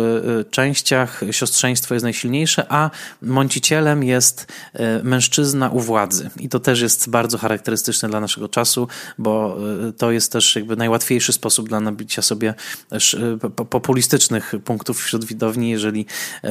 częściach 0.51 1.21
siostrzeństwo 1.31 1.93
jest 1.93 2.03
najsilniejsze, 2.03 2.65
a 2.69 2.89
mącicielem 3.21 4.03
jest 4.03 4.47
E, 4.73 5.03
mężczyzna 5.03 5.69
u 5.69 5.79
władzy. 5.79 6.29
I 6.39 6.49
to 6.49 6.59
też 6.59 6.81
jest 6.81 7.09
bardzo 7.09 7.37
charakterystyczne 7.37 8.09
dla 8.09 8.19
naszego 8.19 8.49
czasu, 8.49 8.87
bo 9.17 9.57
e, 9.87 9.93
to 9.93 10.11
jest 10.11 10.31
też 10.31 10.55
jakby 10.55 10.75
najłatwiejszy 10.75 11.33
sposób 11.33 11.69
dla 11.69 11.79
nabicia 11.79 12.21
sobie 12.21 12.53
e, 12.91 13.37
populistycznych 13.69 14.53
punktów 14.65 15.01
wśród 15.01 15.25
widowni, 15.25 15.69
jeżeli 15.69 16.05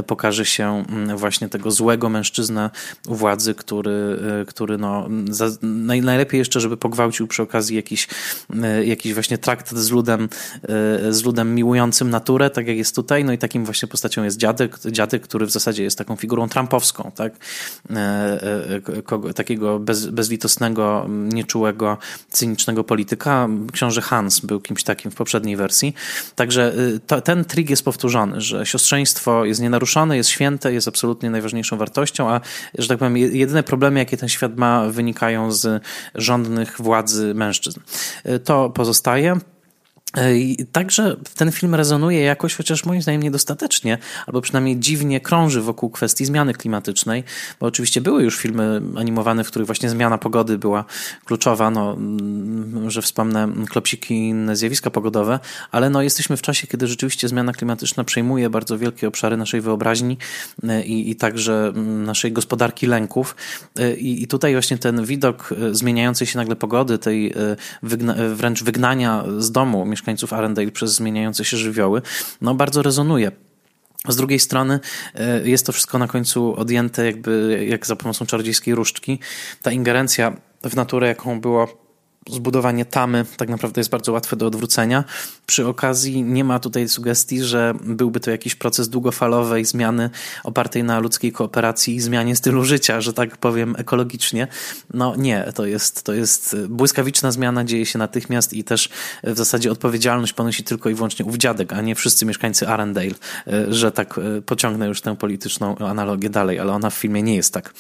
pokaże 0.07 0.45
się 0.45 0.85
mm, 0.89 1.17
właśnie 1.17 1.49
tego 1.49 1.71
złego 1.71 2.09
mężczyzna 2.09 2.71
u 3.09 3.15
władzy, 3.15 3.55
który, 3.55 4.19
który 4.47 4.79
no, 4.79 5.09
najlepiej 5.93 6.39
jeszcze, 6.39 6.61
żeby 6.61 6.77
pogwałcił 6.77 7.27
przy 7.27 7.43
okazji 7.43 7.77
jakiś, 7.77 8.09
jakiś 8.85 9.15
właśnie 9.15 9.39
traktat 9.39 9.79
z 9.79 9.91
ludem, 9.91 10.29
z 11.11 11.25
ludem 11.25 11.55
miłującym 11.55 12.11
naturę, 12.11 12.51
tak 12.51 12.67
jak 12.67 12.77
jest 12.77 12.95
tutaj. 12.95 13.25
No 13.25 13.33
i 13.33 13.39
takim 13.39 13.65
właśnie 13.65 13.89
postacią 13.89 14.25
jest 14.25 14.37
dziadek, 14.37 14.79
dziadek, 14.91 15.23
który 15.23 15.47
w 15.47 15.51
zasadzie 15.51 15.83
jest 15.83 15.99
taką 15.99 16.17
figurą 16.17 16.49
trumpowską, 16.49 17.13
tak? 17.15 17.33
E, 17.91 17.97
e, 19.29 19.35
takiego 19.35 19.79
bez, 19.79 20.07
bezlitosnego, 20.07 21.07
nieczułego, 21.09 21.99
cynicznego 22.29 22.85
polityka. 22.85 23.49
Książę 23.73 24.01
Hans 24.01 24.41
był 24.41 24.61
kimś 24.61 24.83
takim 24.83 25.11
w 25.11 25.15
poprzedniej 25.15 25.57
wersji. 25.57 25.95
Także 26.35 26.73
to, 27.07 27.21
ten 27.21 27.45
trik 27.45 27.71
jest 27.71 27.85
powtórzony, 27.85 28.41
że 28.41 28.67
siostrzeństwo 28.67 29.45
jest 29.45 29.61
nienaruszone, 29.61 30.17
jest 30.17 30.31
święte, 30.31 30.73
jest 30.73 30.89
absolutnie 30.89 31.31
najważniejszą 31.31 31.77
wartością, 31.77 32.31
a 32.31 32.41
że 32.79 32.89
tak 32.89 32.99
powiem, 32.99 33.17
jedyne 33.17 33.63
problemy, 33.63 33.99
jakie 33.99 34.17
ten 34.17 34.29
świat 34.29 34.57
ma, 34.57 34.87
wynikają 34.87 35.53
z 35.53 35.83
rządnych 36.15 36.77
władzy 36.79 37.35
mężczyzn. 37.35 37.81
To 38.45 38.64
pozostaje. 38.71 39.35
Także 40.73 41.17
ten 41.35 41.53
film 41.53 41.75
rezonuje 41.75 42.21
jakoś, 42.21 42.55
chociaż 42.55 42.85
moim 42.85 43.03
zdaniem 43.03 43.23
niedostatecznie, 43.23 43.99
albo 44.27 44.41
przynajmniej 44.41 44.79
dziwnie 44.79 45.21
krąży 45.21 45.61
wokół 45.61 45.91
kwestii 45.91 46.25
zmiany 46.25 46.55
klimatycznej, 46.55 47.25
bo 47.61 47.67
oczywiście 47.67 48.01
były 48.01 48.23
już 48.23 48.37
filmy 48.37 48.81
animowane, 48.97 49.45
w 49.45 49.49
których 49.49 49.67
właśnie 49.67 49.91
zmiana 49.91 50.19
pogody 50.19 50.59
była 50.59 50.85
kluczowa, 51.25 51.71
no, 51.71 51.93
mm, 51.93 52.91
że 52.91 53.03
wspomnę 53.03 53.49
klopsiki 53.69 54.15
i 54.15 54.29
inne 54.29 54.57
zjawiska 54.57 54.91
pogodowe, 54.91 55.41
ale 55.71 55.91
no, 55.91 56.03
jesteśmy 56.03 56.37
w 56.37 56.43
czasie, 56.43 56.67
kiedy 56.67 56.87
rzeczywiście 56.87 57.29
zmiana 57.29 57.53
klimatyczna 57.53 58.05
przejmuje 58.05 58.51
bardzo 58.51 58.79
wielkie 58.79 59.09
obszary 59.09 59.37
naszej 59.37 59.61
wyobraźni 59.61 60.19
e, 60.69 60.85
i, 60.85 61.11
i 61.11 61.17
także 61.17 61.73
mm, 61.75 62.05
naszej 62.05 62.33
gospodarki 62.33 62.87
lęków. 62.87 63.37
E, 63.79 63.95
I, 63.95 64.23
I 64.23 64.27
tutaj 64.27 64.53
właśnie 64.53 64.79
ten 64.79 65.05
widok 65.05 65.55
e, 65.71 65.75
zmieniającej 65.75 66.27
się 66.27 66.39
nagle 66.39 66.57
pogody, 66.57 66.99
tej 66.99 67.35
wygna 67.83 68.15
wręcz 68.35 68.63
wygnania 68.63 69.25
z 69.39 69.53
domu 69.53 69.87
mieszkańców 70.05 70.33
Arendelle 70.33 70.71
przez 70.71 70.95
zmieniające 70.95 71.45
się 71.45 71.57
żywioły, 71.57 72.03
no 72.41 72.55
bardzo 72.55 72.83
rezonuje. 72.83 73.33
Z 74.09 74.17
drugiej 74.17 74.39
strony 74.39 74.81
e, 75.15 75.49
jest 75.49 75.67
to 75.67 75.73
wszystko 75.73 75.99
na 75.99 76.09
końcu 76.09 76.57
odjęte 76.57 77.07
jakby 77.07 77.65
jak 77.69 77.87
za 77.87 77.97
pomocą 77.97 78.27
czarodziejskiej 78.27 78.75
różdżki. 78.75 79.19
Ta 79.63 79.73
ingerencja 79.73 80.37
w 80.65 80.77
naturę, 80.77 81.07
jaką 81.07 81.41
było 81.41 81.84
zbudowanie 82.31 82.85
tamy 82.85 83.25
tak 83.37 83.49
naprawdę 83.49 83.81
jest 83.81 83.91
bardzo 83.91 84.13
łatwe 84.13 84.37
do 84.37 84.47
odwrócenia. 84.47 85.05
Przy 85.47 85.67
okazji 85.67 86.23
nie 86.23 86.45
ma 86.45 86.59
tutaj 86.59 86.89
sugestii, 86.89 87.43
że 87.43 87.75
byłby 87.85 88.21
to 88.21 88.31
jakiś 88.31 88.55
proces 88.55 88.89
długofalowej 88.89 89.65
zmiany 89.65 90.11
opartej 90.45 90.85
na 90.85 90.99
ludzkiej 90.99 91.33
kooperacji 91.33 91.95
i 91.95 92.01
zmianie 92.01 92.37
stylu 92.37 92.65
życia, 92.65 93.01
że 93.01 93.13
tak 93.13 93.37
powiem 93.37 93.75
ekologicznie. 93.79 94.49
No 94.95 95.17
nie, 95.17 95.53
to 95.55 95.67
jest, 95.67 96.03
to 96.03 96.13
jest 96.13 96.57
błyskawiczna 96.69 97.33
zmiana, 97.33 97.65
dzieje 97.65 97.87
się 97.87 97.99
natychmiast 97.99 98.53
i 98.53 98.65
też 98.65 98.89
w 99.25 99.37
zasadzie 99.37 99.73
odpowiedzialność 99.73 100.33
ponosi 100.33 100.65
tylko 100.65 100.91
i 100.91 100.95
wyłącznie 100.95 101.25
ów 101.25 101.37
dziadek, 101.37 101.73
a 101.73 101.81
nie 101.81 101.95
wszyscy 101.95 102.27
mieszkańcy 102.27 102.69
Arendale, 102.69 103.15
że 103.69 103.93
tak 103.93 104.21
pociągnę 104.47 104.89
już 104.89 105.01
tę 105.01 105.17
polityczną 105.17 105.77
analogię 105.79 106.31
dalej, 106.31 106.59
ale 106.59 106.73
ona 106.73 106.91
w 106.91 106.95
filmie 106.95 107.23
nie 107.23 107.37
jest 107.37 107.55
tak, 107.55 107.75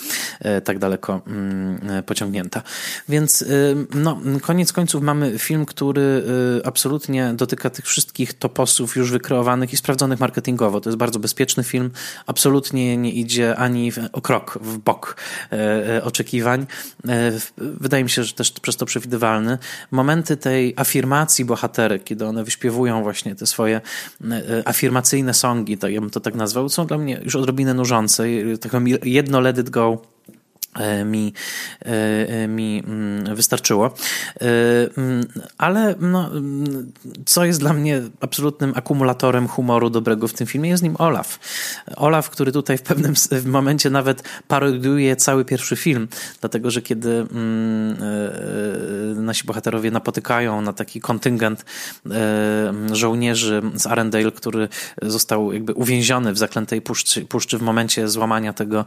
tak 0.64 0.78
daleko 0.78 1.20
mm, 1.26 2.02
pociągnięta. 2.02 2.62
Więc 3.08 3.42
e, 3.42 3.46
no 3.94 4.20
koniec 4.40 4.72
końców 4.72 5.02
mamy 5.02 5.38
film, 5.38 5.66
który 5.66 6.24
y, 6.60 6.66
absolutnie 6.66 7.32
dotyka 7.36 7.70
tych 7.70 7.84
wszystkich 7.84 8.34
toposów 8.34 8.96
już 8.96 9.10
wykreowanych 9.10 9.72
i 9.72 9.76
sprawdzonych 9.76 10.20
marketingowo. 10.20 10.80
To 10.80 10.90
jest 10.90 10.98
bardzo 10.98 11.18
bezpieczny 11.18 11.64
film, 11.64 11.90
absolutnie 12.26 12.96
nie 12.96 13.12
idzie 13.12 13.56
ani 13.56 13.92
o 14.12 14.20
krok 14.20 14.58
w 14.62 14.78
bok 14.78 15.16
e, 15.52 15.96
e, 15.96 16.04
oczekiwań. 16.04 16.66
E, 17.08 17.32
wydaje 17.58 18.04
mi 18.04 18.10
się, 18.10 18.24
że 18.24 18.34
też 18.34 18.52
przez 18.52 18.76
to 18.76 18.86
przewidywalny. 18.86 19.58
Momenty 19.90 20.36
tej 20.36 20.74
afirmacji 20.76 21.44
bohaterek, 21.44 22.04
kiedy 22.04 22.26
one 22.26 22.44
wyśpiewują 22.44 23.02
właśnie 23.02 23.34
te 23.34 23.46
swoje 23.46 23.80
afirmacyjne 24.64 25.34
songi, 25.34 25.78
tak 25.78 25.92
ja 25.92 26.00
bym 26.00 26.10
to 26.10 26.20
tak 26.20 26.34
nazwał, 26.34 26.68
są 26.68 26.86
dla 26.86 26.98
mnie 26.98 27.20
już 27.24 27.36
odrobinę 27.36 27.74
nużące. 27.74 28.24
Taką 28.60 28.84
jedno 29.04 29.40
let 29.40 29.58
it 29.58 29.70
go 29.70 30.02
mi, 31.04 31.32
e, 31.80 32.48
mi 32.48 32.82
mm, 32.86 33.36
wystarczyło. 33.36 33.86
E, 33.86 34.40
mm, 34.98 35.26
ale 35.58 35.94
no, 36.00 36.26
mm, 36.26 36.92
co 37.24 37.44
jest 37.44 37.60
dla 37.60 37.72
mnie 37.72 38.02
absolutnym 38.20 38.72
akumulatorem 38.76 39.48
humoru 39.48 39.90
dobrego 39.90 40.28
w 40.28 40.32
tym 40.32 40.46
filmie, 40.46 40.70
jest 40.70 40.82
nim 40.82 40.96
Olaf. 40.98 41.38
Olaf, 41.96 42.30
który 42.30 42.52
tutaj 42.52 42.78
w 42.78 42.82
pewnym 42.82 43.14
momencie 43.46 43.90
nawet 43.90 44.22
parodiuje 44.48 45.16
cały 45.16 45.44
pierwszy 45.44 45.76
film, 45.76 46.08
dlatego 46.40 46.70
że 46.70 46.82
kiedy 46.82 47.26
nasi 49.16 49.44
bohaterowie 49.46 49.90
napotykają 49.90 50.60
na 50.60 50.72
taki 50.72 51.00
kontyngent 51.00 51.64
żołnierzy 52.92 53.62
z 53.74 53.86
Arendelle, 53.86 54.32
który 54.32 54.68
został 55.02 55.52
jakby 55.52 55.74
uwięziony 55.74 56.32
w 56.32 56.38
zaklętej 56.38 56.82
puszczy, 56.82 57.24
puszczy 57.24 57.58
w 57.58 57.62
momencie 57.62 58.08
złamania 58.08 58.52
tego 58.52 58.84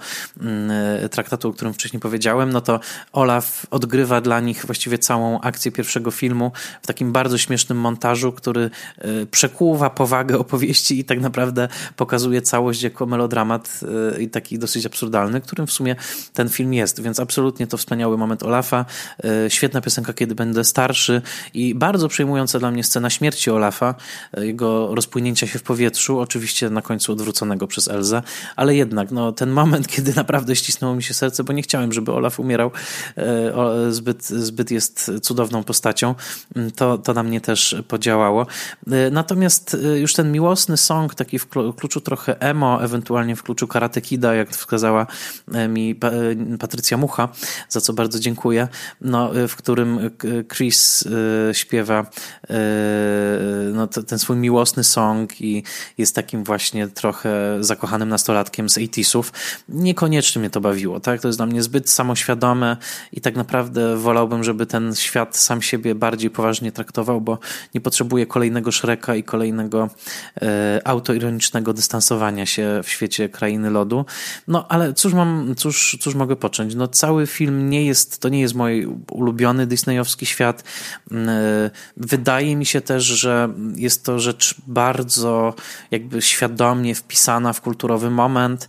traktatu, 1.11 1.49
o 1.49 1.53
którym 1.53 1.73
wcześniej 1.77 1.99
powiedziałem, 1.99 2.53
no 2.53 2.61
to 2.61 2.79
Olaf 3.13 3.65
odgrywa 3.71 4.21
dla 4.21 4.39
nich 4.39 4.65
właściwie 4.65 4.97
całą 4.97 5.41
akcję 5.41 5.71
pierwszego 5.71 6.11
filmu 6.11 6.51
w 6.81 6.87
takim 6.87 7.11
bardzo 7.11 7.37
śmiesznym 7.37 7.77
montażu, 7.77 8.31
który 8.31 8.69
e, 8.97 9.25
przekłuwa 9.25 9.89
powagę 9.89 10.37
opowieści 10.37 10.99
i 10.99 11.05
tak 11.05 11.19
naprawdę 11.19 11.67
pokazuje 11.95 12.41
całość 12.41 12.81
jako 12.81 13.05
melodramat 13.05 13.79
e, 14.15 14.21
i 14.21 14.29
taki 14.29 14.59
dosyć 14.59 14.85
absurdalny, 14.85 15.41
którym 15.41 15.67
w 15.67 15.71
sumie 15.71 15.95
ten 16.33 16.49
film 16.49 16.73
jest, 16.73 17.01
więc 17.01 17.19
absolutnie 17.19 17.67
to 17.67 17.77
wspaniały 17.77 18.17
moment 18.17 18.43
Olafa, 18.43 18.85
e, 19.23 19.49
świetna 19.49 19.81
piosenka 19.81 20.13
Kiedy 20.13 20.35
będę 20.35 20.63
starszy 20.63 21.21
i 21.53 21.75
bardzo 21.75 22.07
przejmująca 22.07 22.59
dla 22.59 22.71
mnie 22.71 22.83
scena 22.83 23.09
śmierci 23.09 23.51
Olafa, 23.51 23.95
jego 24.37 24.95
rozpłynięcia 24.95 25.47
się 25.47 25.59
w 25.59 25.63
powietrzu, 25.63 26.19
oczywiście 26.19 26.69
na 26.69 26.81
końcu 26.81 27.11
odwróconego 27.11 27.67
przez 27.67 27.87
Elzę, 27.87 28.21
ale 28.55 28.75
jednak 28.75 29.11
no, 29.11 29.31
ten 29.31 29.49
moment, 29.49 29.87
kiedy 29.97 30.13
naprawdę 30.15 30.55
ścisnęło 30.55 30.95
mi 30.95 31.03
się 31.03 31.13
serce, 31.13 31.43
bo 31.43 31.53
nie 31.53 31.63
chciałem, 31.67 31.93
żeby 31.93 32.11
Olaf 32.11 32.39
umierał, 32.39 32.71
e, 33.17 33.91
zbyt, 33.91 34.25
zbyt 34.25 34.71
jest 34.71 35.11
cudowną 35.21 35.63
postacią, 35.63 36.15
mm, 36.55 36.71
to, 36.71 36.97
to 36.97 37.13
na 37.13 37.23
mnie 37.23 37.41
też 37.41 37.75
podziałało. 37.87 38.47
E, 38.91 39.11
natomiast 39.11 39.77
e, 39.93 39.99
już 39.99 40.13
ten 40.13 40.31
miłosny 40.31 40.77
song, 40.77 41.15
taki 41.15 41.39
w 41.39 41.47
kluczu 41.47 42.01
trochę 42.01 42.41
emo, 42.41 42.83
ewentualnie 42.83 43.35
w 43.35 43.43
kluczu 43.43 43.67
Karate 43.67 44.01
Kida, 44.01 44.33
jak 44.33 44.49
wskazała 44.49 45.07
mi 45.69 45.95
Patrycja 46.59 46.97
Mucha, 46.97 47.29
za 47.69 47.81
co 47.81 47.93
bardzo 47.93 48.19
dziękuję, 48.19 48.67
no, 49.01 49.31
w 49.47 49.55
którym 49.55 50.11
Chris 50.57 51.07
śpiewa 51.51 52.05
no, 53.73 53.87
ten 53.87 54.19
swój 54.19 54.37
miłosny 54.37 54.83
song 54.83 55.41
i 55.41 55.63
jest 55.97 56.15
takim 56.15 56.43
właśnie 56.43 56.87
trochę 56.87 57.57
zakochanym 57.59 58.09
nastolatkiem 58.09 58.69
z 58.69 58.77
80sów. 58.77 59.31
Niekoniecznie 59.69 60.39
mnie 60.39 60.49
to 60.49 60.61
bawiło, 60.61 60.99
tak? 60.99 61.21
To 61.21 61.27
jest 61.27 61.39
dla 61.39 61.45
mnie 61.45 61.56
zbyt 61.61 61.77
zbyt 61.77 61.89
samoświadome 61.89 62.77
i 63.11 63.21
tak 63.21 63.35
naprawdę 63.35 63.97
wolałbym, 63.97 64.43
żeby 64.43 64.65
ten 64.65 64.95
świat 64.95 65.37
sam 65.37 65.61
siebie 65.61 65.95
bardziej 65.95 66.29
poważnie 66.29 66.71
traktował, 66.71 67.21
bo 67.21 67.39
nie 67.75 67.81
potrzebuje 67.81 68.25
kolejnego 68.25 68.71
Shreka 68.71 69.15
i 69.15 69.23
kolejnego 69.23 69.89
e, 70.41 70.81
autoironicznego 70.83 71.73
dystansowania 71.73 72.45
się 72.45 72.81
w 72.83 72.89
świecie 72.89 73.29
krainy 73.29 73.69
lodu. 73.69 74.05
No 74.47 74.67
ale 74.69 74.93
cóż 74.93 75.13
mam, 75.13 75.55
cóż, 75.57 75.97
cóż 76.01 76.15
mogę 76.15 76.35
począć? 76.35 76.75
No 76.75 76.87
cały 76.87 77.27
film 77.27 77.69
nie 77.69 77.85
jest, 77.85 78.19
to 78.19 78.29
nie 78.29 78.39
jest 78.39 78.55
mój 78.55 78.87
ulubiony 79.11 79.67
disneyowski 79.67 80.25
świat. 80.25 80.63
Mm, 81.11 81.29
e, 81.29 81.69
wydaje 81.97 82.55
mi 82.55 82.65
się 82.65 82.81
też, 82.81 83.03
że 83.03 83.49
jest 83.75 84.05
to 84.05 84.19
rzecz 84.19 84.55
bardzo 84.67 85.53
jakby 85.91 86.21
świadomie 86.21 86.95
wpisana 86.95 87.53
w 87.53 87.61
kulturowy 87.61 88.09
moment. 88.09 88.67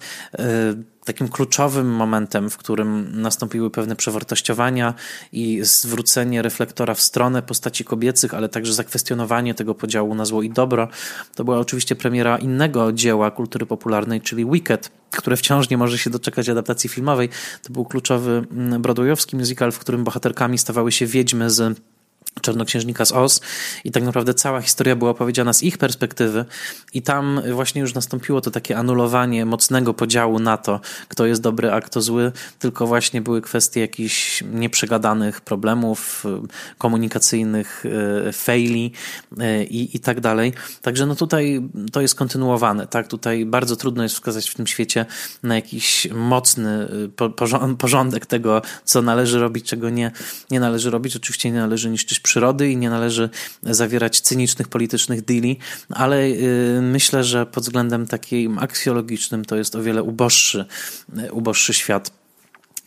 Takim 1.09 1.29
kluczowym 1.29 1.91
momentem, 1.91 2.51
w 2.51 2.57
którym 2.57 3.21
nastąpiły 3.21 3.71
pewne 3.71 3.97
przewartościowania 3.97 4.95
i 5.33 5.61
zwrócenie 5.63 6.43
reflektora 6.43 6.95
w 6.95 7.01
stronę 7.01 7.43
postaci 7.43 7.85
kobiecych, 7.85 8.35
ale 8.35 8.49
także 8.49 8.73
zakwestionowanie 8.73 9.55
tego 9.55 9.75
podziału 9.75 10.15
na 10.15 10.25
zło 10.25 10.43
i 10.43 10.51
dobro, 10.51 10.89
to 11.35 11.45
była 11.45 11.59
oczywiście 11.59 11.97
premiera 11.97 12.39
innego 12.39 12.93
dzieła 12.93 13.31
kultury 13.31 13.67
popularnej, 13.67 14.21
czyli 14.21 14.47
Wicked, 14.47 14.91
które 15.11 15.37
wciąż 15.37 15.71
nie 15.71 15.79
może 15.79 15.99
się 15.99 16.11
doczekać 16.11 16.49
adaptacji 16.49 16.91
filmowej. 16.91 17.29
To 17.63 17.73
był 17.73 17.85
kluczowy 17.85 18.47
mm, 18.53 18.83
broadwayowski 18.83 19.37
musical, 19.37 19.73
w 19.73 19.79
którym 19.79 20.05
bohaterkami 20.05 20.59
stawały 20.59 20.93
się 20.93 21.07
wiedźmy 21.07 21.51
z 21.51 21.81
Czarnoksiężnika 22.41 23.05
z 23.05 23.13
Oz 23.13 23.41
i 23.85 23.91
tak 23.91 24.03
naprawdę 24.03 24.35
cała 24.35 24.61
historia 24.61 24.97
była 24.97 25.11
opowiedziana 25.11 25.53
z 25.53 25.63
ich 25.63 25.79
perspektywy 25.79 26.45
i 26.95 27.03
tam 27.03 27.41
właśnie 27.53 27.81
już 27.81 27.95
nastąpiło 27.95 28.41
to 28.41 28.51
takie 28.51 28.79
anulowanie 28.79 29.47
mocnego 29.47 29.95
podziału 29.95 30.39
na 30.39 30.57
to, 30.57 30.81
kto 31.09 31.27
jest 31.27 31.43
dobry, 31.43 31.73
a 31.73 31.81
kto 31.81 32.01
zły, 32.01 32.33
tylko 32.59 32.87
właśnie 32.87 33.23
były 33.23 33.43
kwestie 33.43 33.81
jakichś 33.81 34.45
nieprzegadanych 34.53 35.41
problemów 35.41 36.25
komunikacyjnych, 36.79 37.85
e, 38.27 38.33
faili 38.33 38.93
e, 39.39 39.65
i, 39.65 39.97
i 39.97 40.01
tak 40.01 40.21
dalej. 40.21 40.53
Także 40.83 41.07
no 41.07 41.15
tutaj 41.15 41.69
to 41.93 42.01
jest 42.01 42.15
kontynuowane, 42.15 42.87
tak? 42.87 43.09
Tutaj 43.09 43.47
bardzo 43.47 43.77
trudno 43.77 44.03
jest 44.03 44.15
wskazać 44.15 44.51
w 44.51 44.55
tym 44.55 44.67
świecie 44.67 45.07
na 45.43 45.55
jakiś 45.55 46.09
mocny 46.15 46.89
porządek 47.79 48.27
tego, 48.27 48.63
co 48.85 49.03
należy 49.03 49.41
robić, 49.41 49.67
czego 49.67 49.91
nie, 49.91 50.13
nie 50.51 50.61
należy 50.61 50.91
robić. 50.91 51.17
Oczywiście 51.17 51.51
nie 51.51 51.59
należy 51.59 51.91
niszczyć 51.91 52.21
przyrody 52.29 52.71
i 52.71 52.77
nie 52.77 52.91
należy 52.91 53.31
zawierać 53.63 54.21
cynicznych 54.21 54.69
politycznych 54.69 55.25
deali, 55.25 55.59
ale 55.91 56.25
y, 56.25 56.81
myślę, 56.83 57.25
że 57.25 57.47
pod 57.47 57.65
względem 57.65 58.07
takim 58.07 58.59
aksjologicznym 58.59 59.45
to 59.45 59.57
jest 59.57 59.77
o 59.77 59.83
wiele 59.83 60.03
uboższy, 60.03 60.65
uboższy 61.33 61.75
świat 61.75 62.18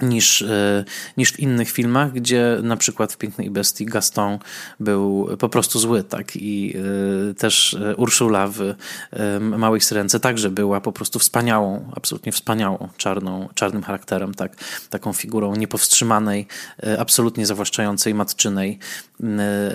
niż, 0.02 0.42
e, 0.42 0.86
niż 1.18 1.32
w 1.32 1.40
innych 1.40 1.72
filmach, 1.72 2.14
gdzie 2.14 2.58
na 2.64 2.78
przykład 2.78 3.14
w 3.14 3.18
Pięknej 3.18 3.50
Bestii 3.50 3.86
Gaston 3.86 4.40
był 4.80 5.30
po 5.40 5.50
prostu 5.50 5.80
zły, 5.80 6.04
tak? 6.04 6.36
I 6.36 6.76
e, 7.32 7.34
też 7.34 7.78
Urszula 7.98 8.48
w 8.48 8.62
e, 8.62 9.40
Małej 9.40 9.82
Syrence 9.82 10.20
także 10.20 10.50
była 10.50 10.82
po 10.82 10.92
prostu 10.92 11.20
wspaniałą, 11.20 11.92
absolutnie 11.96 12.32
wspaniałą, 12.32 12.88
czarną, 12.98 13.50
czarnym 13.54 13.84
charakterem, 13.84 14.34
tak? 14.34 14.56
Taką 14.90 15.14
figurą 15.14 15.56
niepowstrzymanej, 15.56 16.48
absolutnie 17.00 17.46
zawłaszczającej 17.46 18.14
matczynej, 18.14 18.80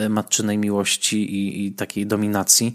matczynej 0.09 0.59
miłości 0.59 1.35
i, 1.35 1.67
i 1.67 1.73
takiej 1.73 2.07
dominacji. 2.07 2.73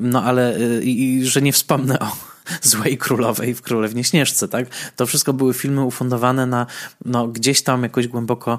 No 0.00 0.22
ale 0.22 0.58
i 0.82 1.20
że 1.24 1.42
nie 1.42 1.52
wspomnę 1.52 1.98
o 1.98 2.31
złej 2.62 2.98
królowej 2.98 3.54
w 3.54 3.62
Królewnie 3.62 4.04
Śnieżce, 4.04 4.48
tak? 4.48 4.66
To 4.96 5.06
wszystko 5.06 5.32
były 5.32 5.54
filmy 5.54 5.84
ufundowane 5.84 6.46
na 6.46 6.66
no, 7.04 7.28
gdzieś 7.28 7.62
tam 7.62 7.82
jakoś 7.82 8.08
głęboko 8.08 8.52
e, 8.52 8.58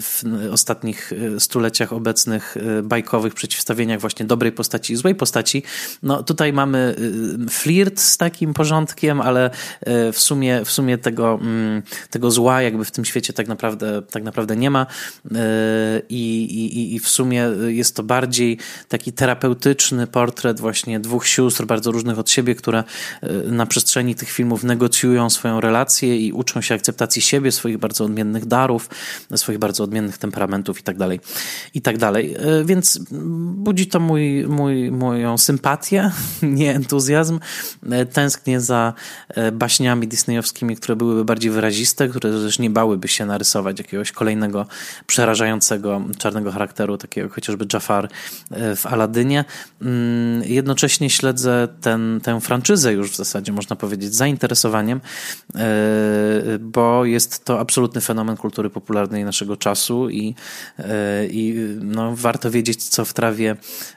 w 0.00 0.22
ostatnich 0.52 1.12
e, 1.12 1.40
stuleciach 1.40 1.92
obecnych 1.92 2.56
e, 2.56 2.82
bajkowych 2.82 3.34
przeciwstawieniach 3.34 4.00
właśnie 4.00 4.26
dobrej 4.26 4.52
postaci 4.52 4.92
i 4.92 4.96
złej 4.96 5.14
postaci. 5.14 5.62
No 6.02 6.22
tutaj 6.22 6.52
mamy 6.52 6.94
flirt 7.50 8.00
z 8.00 8.16
takim 8.16 8.54
porządkiem, 8.54 9.20
ale 9.20 9.50
w 10.12 10.18
sumie, 10.18 10.64
w 10.64 10.70
sumie 10.70 10.98
tego, 10.98 11.38
mm, 11.42 11.82
tego 12.10 12.30
zła 12.30 12.62
jakby 12.62 12.84
w 12.84 12.90
tym 12.90 13.04
świecie 13.04 13.32
tak 13.32 13.48
naprawdę, 13.48 14.02
tak 14.02 14.22
naprawdę 14.22 14.56
nie 14.56 14.70
ma 14.70 14.86
I, 16.08 16.44
i, 16.44 16.94
i 16.94 17.00
w 17.00 17.08
sumie 17.08 17.50
jest 17.66 17.96
to 17.96 18.02
bardziej 18.02 18.58
taki 18.88 19.12
terapeutyczny 19.12 20.06
portret 20.06 20.60
właśnie 20.60 21.00
dwóch 21.00 21.26
sióstr 21.26 21.64
bardzo 21.64 21.92
różnych 21.92 22.18
od 22.18 22.30
siebie, 22.30 22.54
które 22.54 22.74
E, 22.78 22.84
na 23.44 23.66
przestrzeni 23.66 24.14
tych 24.14 24.30
filmów 24.30 24.64
negocjują 24.64 25.30
swoją 25.30 25.60
relację 25.60 26.16
i 26.16 26.32
uczą 26.32 26.60
się 26.60 26.74
akceptacji 26.74 27.22
siebie, 27.22 27.52
swoich 27.52 27.78
bardzo 27.78 28.04
odmiennych 28.04 28.46
darów, 28.46 28.90
swoich 29.36 29.58
bardzo 29.58 29.84
odmiennych 29.84 30.18
temperamentów 30.18 30.78
itd. 30.78 31.08
Tak 31.08 31.28
itd. 31.74 31.98
Tak 31.98 32.16
e, 32.16 32.64
więc 32.64 32.98
budzi 33.54 33.86
to 33.86 34.00
mój, 34.00 34.46
mój, 34.46 34.90
moją 34.90 35.38
sympatię, 35.38 36.10
nie 36.42 36.74
entuzjazm. 36.74 37.40
E, 37.90 38.06
tęsknię 38.06 38.60
za 38.60 38.92
baśniami 39.52 40.08
disneyowskimi, 40.08 40.76
które 40.76 40.96
byłyby 40.96 41.24
bardziej 41.24 41.50
wyraziste, 41.50 42.08
które 42.08 42.30
też 42.30 42.58
nie 42.58 42.70
bałyby 42.70 43.08
się 43.08 43.26
narysować 43.26 43.78
jakiegoś 43.78 44.12
kolejnego 44.12 44.66
przerażającego 45.06 46.02
czarnego 46.18 46.52
charakteru, 46.52 46.98
takiego 46.98 47.28
chociażby 47.28 47.66
Jafar 47.72 48.08
w 48.76 48.86
Aladynie. 48.86 49.44
Mm, 49.82 50.42
jednocześnie 50.42 51.10
śledzę 51.10 51.68
ten, 51.80 52.20
tę 52.22 52.40
franczyzę 52.40 52.73
franczyzę 52.74 52.92
już 52.92 53.10
w 53.10 53.16
zasadzie, 53.16 53.52
można 53.52 53.76
powiedzieć, 53.76 54.14
zainteresowaniem, 54.14 55.00
e, 55.54 55.60
bo 56.60 57.04
jest 57.04 57.44
to 57.44 57.60
absolutny 57.60 58.00
fenomen 58.00 58.36
kultury 58.36 58.70
popularnej 58.70 59.24
naszego 59.24 59.56
czasu 59.56 60.10
i, 60.10 60.34
e, 60.78 61.26
i 61.26 61.54
no, 61.80 62.16
warto 62.16 62.50
wiedzieć, 62.50 62.84
co 62.84 63.04
w 63.04 63.12
trawie, 63.12 63.56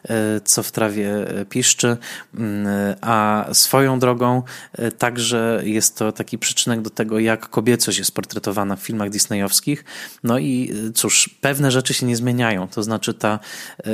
e, 0.09 0.41
co 0.41 0.63
w 0.63 0.71
trawie 0.71 1.09
piszczy, 1.49 1.97
mm, 2.35 2.67
a 3.01 3.45
swoją 3.53 3.99
drogą 3.99 4.43
także 4.97 5.61
jest 5.63 5.97
to 5.97 6.11
taki 6.11 6.37
przyczynek 6.37 6.81
do 6.81 6.89
tego, 6.89 7.19
jak 7.19 7.49
kobiecość 7.49 7.97
jest 7.97 8.11
portretowana 8.11 8.75
w 8.75 8.79
filmach 8.79 9.09
disneyowskich. 9.09 9.85
No 10.23 10.39
i 10.39 10.73
cóż, 10.95 11.29
pewne 11.41 11.71
rzeczy 11.71 11.93
się 11.93 12.05
nie 12.05 12.15
zmieniają, 12.15 12.67
to 12.67 12.83
znaczy 12.83 13.13
ta 13.13 13.39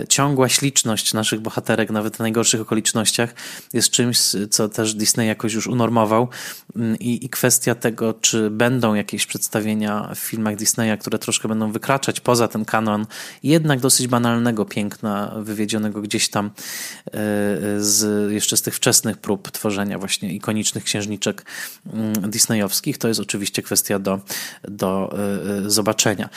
ciągła 0.09 0.49
śliczność 0.49 1.13
naszych 1.13 1.39
bohaterek, 1.39 1.89
nawet 1.89 2.15
w 2.15 2.19
najgorszych 2.19 2.61
okolicznościach, 2.61 3.33
jest 3.73 3.89
czymś, 3.89 4.19
co 4.49 4.69
też 4.73 4.93
Disney 4.93 5.27
jakoś 5.27 5.53
już 5.53 5.67
unormował 5.67 6.27
mm, 6.75 6.99
i, 6.99 7.25
i 7.25 7.29
kwestia 7.29 7.75
tego, 7.75 8.13
czy 8.13 8.49
będą 8.49 8.93
jakieś 8.93 9.25
przedstawienia 9.25 10.11
w 10.15 10.19
filmach 10.19 10.55
Disneya, 10.55 10.97
które 10.99 11.19
troszkę 11.19 11.47
będą 11.47 11.71
wykraczać 11.71 12.19
poza 12.19 12.47
ten 12.47 12.65
kanon 12.65 13.05
jednak 13.43 13.79
dosyć 13.79 14.07
banalnego 14.07 14.65
piękna, 14.65 15.33
wywiedzionego 15.37 16.01
gdzieś 16.01 16.29
tam 16.29 16.45
e, 16.45 16.51
z, 17.79 18.31
jeszcze 18.31 18.57
z 18.57 18.61
tych 18.61 18.75
wczesnych 18.75 19.17
prób 19.17 19.51
tworzenia 19.51 19.97
właśnie 19.97 20.33
ikonicznych 20.33 20.83
księżniczek 20.83 21.45
mm, 21.93 22.13
disneyowskich, 22.13 22.97
to 22.97 23.07
jest 23.07 23.19
oczywiście 23.19 23.61
kwestia 23.61 23.99
do, 23.99 24.19
do 24.63 25.15
e, 25.65 25.69
zobaczenia. 25.69 26.29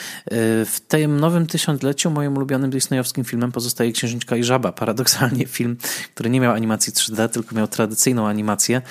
W 0.65 0.79
tym 0.87 1.19
nowym 1.19 1.47
tysiącleciu 1.47 2.11
moim 2.11 2.37
ulubionym 2.37 2.71
disneyowskim 2.71 3.23
filmem 3.23 3.51
pozostaje 3.51 3.91
Księżniczka 3.91 4.35
i 4.35 4.43
Żaba. 4.43 4.71
Paradoksalnie 4.71 5.45
film, 5.45 5.77
który 6.15 6.29
nie 6.29 6.39
miał 6.39 6.53
animacji 6.53 6.93
3D, 6.93 7.29
tylko 7.29 7.55
miał 7.55 7.67
tradycyjną 7.67 8.26
animację. 8.29 8.81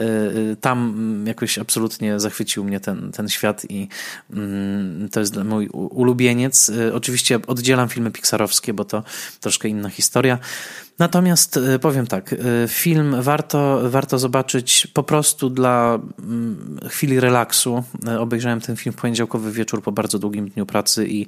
Y, 0.00 0.02
y, 0.02 0.56
tam 0.60 1.24
jakoś 1.26 1.58
absolutnie 1.58 2.20
zachwycił 2.20 2.64
mnie 2.64 2.80
ten, 2.80 3.12
ten 3.12 3.28
świat 3.28 3.62
i 3.68 3.88
mm, 4.30 5.08
to 5.08 5.20
jest 5.20 5.36
mój 5.36 5.68
ulubieniec. 5.68 6.68
Y, 6.68 6.94
oczywiście 6.94 7.38
oddzielam 7.46 7.88
filmy 7.88 8.10
pixarowskie, 8.10 8.74
bo 8.74 8.84
to 8.84 9.02
troszkę 9.40 9.68
inna 9.68 9.88
historia. 9.88 10.38
Natomiast 10.98 11.56
e, 11.56 11.78
powiem 11.78 12.06
tak, 12.06 12.32
e, 12.32 12.36
film 12.68 13.22
warto, 13.22 13.90
warto 13.90 14.18
zobaczyć 14.18 14.86
po 14.94 15.02
prostu 15.02 15.50
dla 15.50 15.98
mm, 16.18 16.78
chwili 16.88 17.20
relaksu. 17.20 17.84
E, 18.06 18.20
obejrzałem 18.20 18.60
ten 18.60 18.76
film 18.76 18.92
w 18.92 18.96
poniedziałkowy 18.96 19.52
wieczór 19.52 19.82
po 19.82 19.92
bardzo 19.92 20.18
długim 20.18 20.48
dniu 20.48 20.66
pracy 20.66 21.08
i 21.08 21.26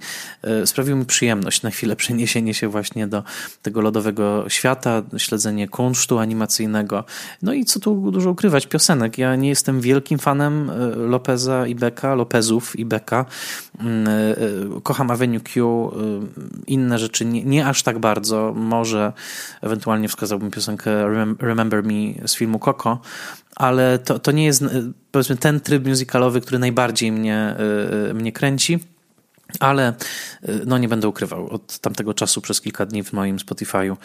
sprawił 0.64 0.96
mi 0.96 1.04
przyjemność 1.04 1.62
na 1.62 1.70
chwilę 1.70 1.96
przeniesienie 1.96 2.54
się 2.54 2.68
właśnie 2.68 3.06
do 3.06 3.22
tego 3.62 3.80
lodowego 3.80 4.44
świata, 4.48 5.02
śledzenie 5.16 5.68
kunsztu 5.68 6.18
animacyjnego. 6.18 7.04
No 7.42 7.52
i 7.52 7.64
co 7.64 7.80
tu 7.80 8.10
dużo 8.10 8.30
ukrywać, 8.30 8.66
piosenek. 8.66 9.18
Ja 9.18 9.36
nie 9.36 9.48
jestem 9.48 9.80
wielkim 9.80 10.18
fanem 10.18 10.70
Lopeza 10.96 11.66
i 11.66 11.74
Beka, 11.74 12.14
Lopezów 12.14 12.78
i 12.78 12.84
Beka. 12.84 13.24
Mm, 13.80 14.06
kocham 14.82 15.10
Avenue 15.10 15.40
Q, 15.40 15.90
inne 16.66 16.98
rzeczy 16.98 17.24
nie, 17.24 17.44
nie 17.44 17.66
aż 17.66 17.82
tak 17.82 17.98
bardzo. 17.98 18.52
Może 18.56 19.12
Ewentualnie 19.62 20.08
wskazałbym 20.08 20.50
piosenkę 20.50 20.90
Remember 21.40 21.84
Me 21.84 22.28
z 22.28 22.34
filmu 22.34 22.58
Coco, 22.58 23.00
ale 23.56 23.98
to, 23.98 24.18
to 24.18 24.32
nie 24.32 24.44
jest 24.44 24.64
powiedzmy 25.10 25.36
ten 25.36 25.60
tryb 25.60 25.86
musicalowy, 25.86 26.40
który 26.40 26.58
najbardziej 26.58 27.12
mnie, 27.12 27.56
y, 28.10 28.14
mnie 28.14 28.32
kręci. 28.32 28.78
Ale 29.60 29.92
y, 30.48 30.60
no 30.66 30.78
nie 30.78 30.88
będę 30.88 31.08
ukrywał, 31.08 31.48
od 31.48 31.78
tamtego 31.78 32.14
czasu 32.14 32.40
przez 32.40 32.60
kilka 32.60 32.86
dni 32.86 33.02
w 33.02 33.12
moim 33.12 33.36
Spotify'u 33.36 33.96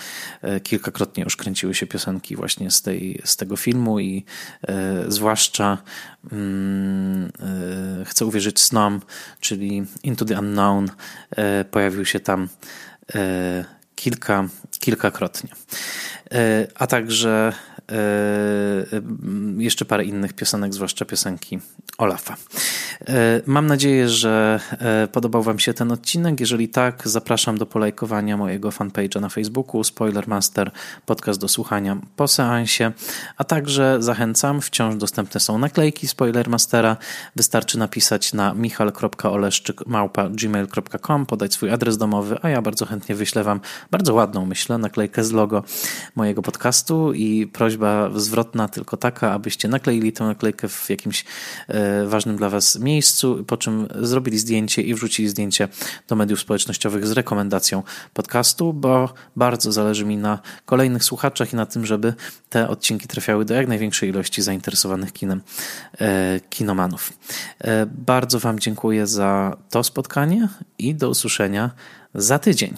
y, 0.44 0.60
kilkakrotnie 0.60 1.24
już 1.24 1.38
kręciły 1.38 1.76
się 1.76 1.88
piosenki 1.88 2.36
właśnie 2.36 2.72
z, 2.72 2.82
tej, 2.82 3.22
z 3.26 3.38
tego 3.38 3.58
filmu 3.58 4.00
i 4.00 4.26
e, 4.68 5.04
zwłaszcza 5.08 5.78
mm, 6.32 7.32
e, 8.02 8.06
Chcę 8.06 8.26
uwierzyć 8.26 8.62
snom, 8.62 9.02
czyli 9.40 9.86
Into 10.04 10.26
the 10.26 10.40
Unknown 10.40 10.90
e, 11.32 11.66
pojawił 11.66 12.06
się 12.06 12.20
tam 12.20 12.48
kilka, 14.04 14.48
kilkakrotnie. 14.80 15.50
E, 16.32 16.68
a 16.76 16.88
także 16.88 17.54
e, 17.92 18.02
jeszcze 19.58 19.86
parę 19.86 20.06
innych 20.06 20.34
piosenek, 20.34 20.74
zwłaszcza 20.74 21.06
piosenki 21.06 21.60
Olafa. 21.98 22.36
E, 23.08 23.42
mam 23.46 23.68
nadzieję, 23.68 24.10
że 24.10 24.60
podobał 25.12 25.44
Wam 25.44 25.60
się 25.60 25.74
ten 25.74 25.92
odcinek. 25.92 26.40
Jeżeli 26.40 26.70
tak, 26.70 27.02
zapraszam 27.06 27.58
do 27.58 27.66
polajkowania 27.66 28.38
mojego 28.38 28.70
fanpage'a 28.70 29.22
na 29.22 29.30
Facebooku 29.30 29.84
Spoilermaster, 29.84 30.72
podcast 31.06 31.40
do 31.40 31.48
słuchania 31.48 31.98
po 32.16 32.28
seansie, 32.28 32.92
a 33.38 33.44
także 33.44 33.98
zachęcam, 34.00 34.62
wciąż 34.62 34.96
dostępne 34.96 35.40
są 35.40 35.58
naklejki 35.58 36.08
Spoilermastera. 36.08 36.98
Wystarczy 37.36 37.80
napisać 37.80 38.34
na 38.34 38.54
michal.oleszczyk.gmail.com, 38.54 41.26
podać 41.26 41.54
swój 41.54 41.70
adres 41.70 41.98
domowy, 41.98 42.38
a 42.42 42.50
ja 42.50 42.62
bardzo 42.62 42.86
chętnie 42.86 43.16
wyślę 43.16 43.44
Wam 43.44 43.60
bardzo 43.92 44.14
ładną, 44.14 44.46
myślę, 44.46 44.78
naklejkę 44.78 45.24
z 45.24 45.32
logo 45.32 45.64
mojego 46.16 46.42
podcastu 46.42 47.14
i 47.14 47.48
prośba 47.48 48.10
zwrotna 48.16 48.68
tylko 48.68 48.98
taka, 48.98 49.32
abyście 49.32 49.68
nakleili 49.68 50.14
tę 50.14 50.24
naklejkę 50.24 50.68
w 50.68 50.90
jakimś 50.90 51.26
e, 51.68 52.06
ważnym 52.06 52.38
dla 52.38 52.50
Was 52.50 52.80
miejscu, 52.80 52.93
po 53.48 53.58
czym 53.58 53.88
zrobili 54.02 54.40
zdjęcie 54.40 54.82
i 54.82 54.94
wrzucili 54.94 55.30
zdjęcie 55.30 55.68
do 56.08 56.16
mediów 56.16 56.40
społecznościowych 56.40 57.08
z 57.08 57.12
rekomendacją 57.12 57.84
podcastu, 58.14 58.74
bo 58.74 59.14
bardzo 59.36 59.72
zależy 59.72 60.06
mi 60.06 60.18
na 60.18 60.40
kolejnych 60.66 61.04
słuchaczach 61.04 61.54
i 61.54 61.56
na 61.56 61.66
tym, 61.66 61.86
żeby 61.86 62.14
te 62.50 62.70
odcinki 62.70 63.08
trafiały 63.08 63.46
do 63.46 63.54
jak 63.54 63.68
największej 63.68 64.10
ilości 64.10 64.42
zainteresowanych 64.42 65.14
kinem 65.14 65.42
e, 66.00 66.40
kinomanów. 66.50 67.14
E, 67.62 67.86
bardzo 67.86 68.40
Wam 68.40 68.60
dziękuję 68.60 69.08
za 69.08 69.58
to 69.70 69.84
spotkanie 69.84 70.48
i 70.78 70.96
do 70.96 71.10
usłyszenia 71.10 71.72
za 72.16 72.40
tydzień. 72.40 72.74